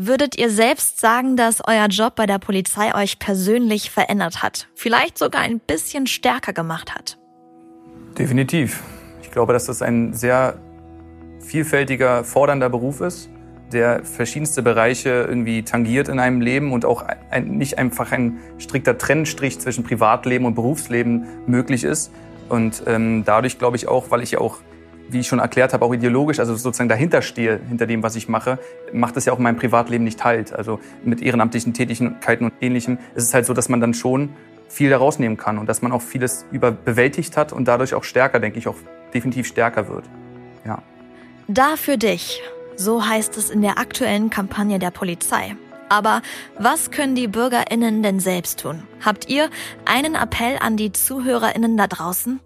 [0.00, 4.68] Würdet ihr selbst sagen, dass euer Job bei der Polizei euch persönlich verändert hat?
[4.76, 7.18] Vielleicht sogar ein bisschen stärker gemacht hat?
[8.16, 8.84] Definitiv.
[9.22, 10.56] Ich glaube, dass das ein sehr
[11.40, 13.28] vielfältiger, fordernder Beruf ist,
[13.72, 18.98] der verschiedenste Bereiche irgendwie tangiert in einem Leben und auch ein, nicht einfach ein strikter
[18.98, 22.12] Trennstrich zwischen Privatleben und Berufsleben möglich ist.
[22.48, 24.58] Und ähm, dadurch glaube ich auch, weil ich ja auch
[25.10, 28.28] wie ich schon erklärt habe, auch ideologisch, also sozusagen dahinter stehe, hinter dem, was ich
[28.28, 28.58] mache,
[28.92, 30.52] macht es ja auch in meinem Privatleben nicht halt.
[30.52, 34.30] Also mit ehrenamtlichen Tätigkeiten und ähnlichem ist es halt so, dass man dann schon
[34.68, 38.38] viel daraus nehmen kann und dass man auch vieles überbewältigt hat und dadurch auch stärker,
[38.38, 38.76] denke ich, auch
[39.14, 40.04] definitiv stärker wird.
[40.64, 40.82] Ja.
[41.48, 42.42] Da für dich.
[42.76, 45.56] So heißt es in der aktuellen Kampagne der Polizei.
[45.88, 46.22] Aber
[46.58, 48.82] was können die BürgerInnen denn selbst tun?
[49.04, 49.48] Habt ihr
[49.86, 52.40] einen Appell an die ZuhörerInnen da draußen?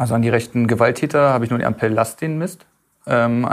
[0.00, 2.64] Also an die rechten Gewalttäter habe ich nur den Appell, lasst den Mist.
[3.06, 3.46] Ähm,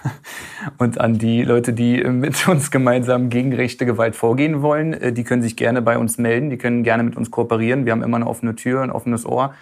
[0.78, 5.24] und an die Leute, die mit uns gemeinsam gegen rechte Gewalt vorgehen wollen, äh, die
[5.24, 7.84] können sich gerne bei uns melden, die können gerne mit uns kooperieren.
[7.84, 9.52] Wir haben immer eine offene Tür, ein offenes Ohr.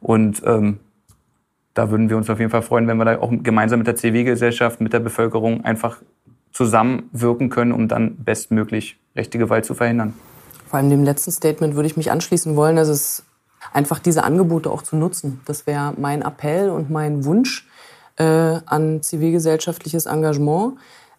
[0.00, 0.80] Und ähm,
[1.72, 3.96] da würden wir uns auf jeden Fall freuen, wenn wir da auch gemeinsam mit der
[3.96, 6.02] CW-Gesellschaft, mit der Bevölkerung einfach
[6.52, 10.12] zusammenwirken können, um dann bestmöglich rechte Gewalt zu verhindern.
[10.66, 13.24] Vor allem dem letzten Statement würde ich mich anschließen wollen, dass es
[13.72, 15.40] einfach diese Angebote auch zu nutzen.
[15.46, 17.68] Das wäre mein Appell und mein Wunsch
[18.16, 18.24] äh,
[18.66, 20.74] an zivilgesellschaftliches Engagement,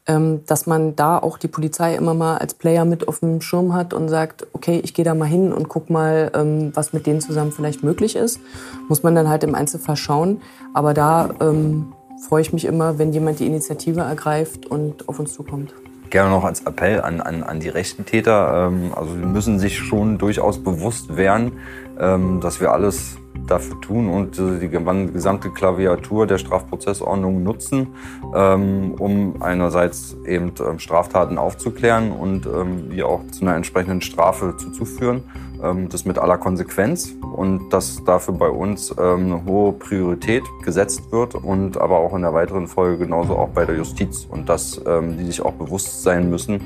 [0.07, 3.73] ähm, dass man da auch die Polizei immer mal als Player mit auf dem Schirm
[3.73, 7.07] hat und sagt, okay, ich gehe da mal hin und guck mal, ähm, was mit
[7.07, 8.39] denen zusammen vielleicht möglich ist.
[8.87, 10.41] Muss man dann halt im Einzelfall schauen.
[10.73, 11.93] Aber da ähm,
[12.27, 15.73] freue ich mich immer, wenn jemand die Initiative ergreift und auf uns zukommt
[16.15, 18.69] gerne noch als Appell an, an, an die rechten Täter.
[18.69, 21.59] Ähm, also sie müssen sich schon durchaus bewusst werden,
[21.97, 23.17] dass wir alles
[23.47, 27.87] dafür tun und die gesamte Klaviatur der Strafprozessordnung nutzen,
[28.35, 34.55] ähm, um einerseits eben ähm, Straftaten aufzuklären und ähm, die auch zu einer entsprechenden Strafe
[34.57, 35.23] zuzuführen.
[35.61, 41.11] Ähm, das mit aller Konsequenz und dass dafür bei uns ähm, eine hohe Priorität gesetzt
[41.11, 44.81] wird und aber auch in der weiteren Folge genauso auch bei der Justiz und dass
[44.85, 46.61] ähm, die sich auch bewusst sein müssen,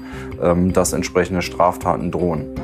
[0.73, 2.55] dass entsprechende Straftaten drohen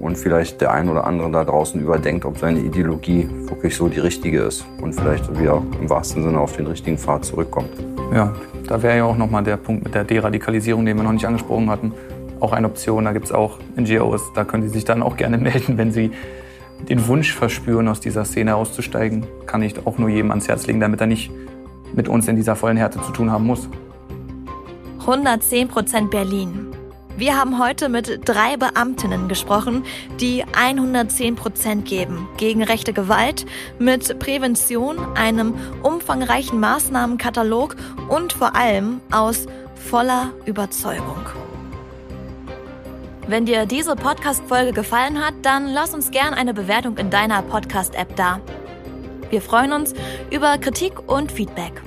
[0.00, 4.00] und vielleicht der ein oder andere da draußen überdenkt, ob seine Ideologie wirklich so die
[4.00, 7.70] richtige ist und vielleicht wieder im wahrsten Sinne auf den richtigen Pfad zurückkommt.
[8.14, 8.34] Ja,
[8.66, 11.70] da wäre ja auch nochmal der Punkt mit der Deradikalisierung, den wir noch nicht angesprochen
[11.70, 11.92] hatten
[12.40, 13.04] auch eine Option.
[13.04, 16.10] Da gibt es auch NGOs, da können Sie sich dann auch gerne melden, wenn Sie
[16.88, 19.26] den Wunsch verspüren, aus dieser Szene auszusteigen.
[19.46, 21.30] Kann ich auch nur jedem ans Herz legen, damit er nicht
[21.94, 23.68] mit uns in dieser vollen Härte zu tun haben muss.
[25.00, 26.69] 110 Prozent Berlin.
[27.16, 29.84] Wir haben heute mit drei Beamtinnen gesprochen,
[30.20, 33.44] die 110 Prozent geben gegen rechte Gewalt,
[33.78, 37.76] mit Prävention, einem umfangreichen Maßnahmenkatalog
[38.08, 41.26] und vor allem aus voller Überzeugung.
[43.26, 48.16] Wenn dir diese Podcast-Folge gefallen hat, dann lass uns gern eine Bewertung in deiner Podcast-App
[48.16, 48.40] da.
[49.28, 49.94] Wir freuen uns
[50.30, 51.82] über Kritik und Feedback.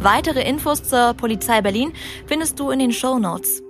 [0.00, 1.92] Weitere Infos zur Polizei Berlin
[2.26, 3.62] findest du in den Show Notes.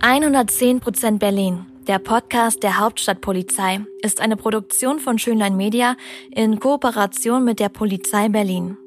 [0.00, 5.94] 110% Berlin, der Podcast der Hauptstadtpolizei, ist eine Produktion von Schönlein Media
[6.30, 8.78] in Kooperation mit der Polizei Berlin.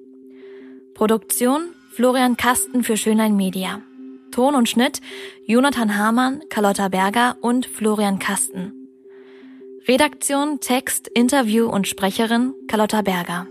[0.96, 3.82] Produktion Florian Kasten für Schönlein Media.
[4.32, 5.02] Ton und Schnitt
[5.46, 8.74] Jonathan Hamann, Carlotta Berger und Florian Kasten.
[9.88, 13.46] Redaktion, Text, Interview und Sprecherin Carlotta Berger.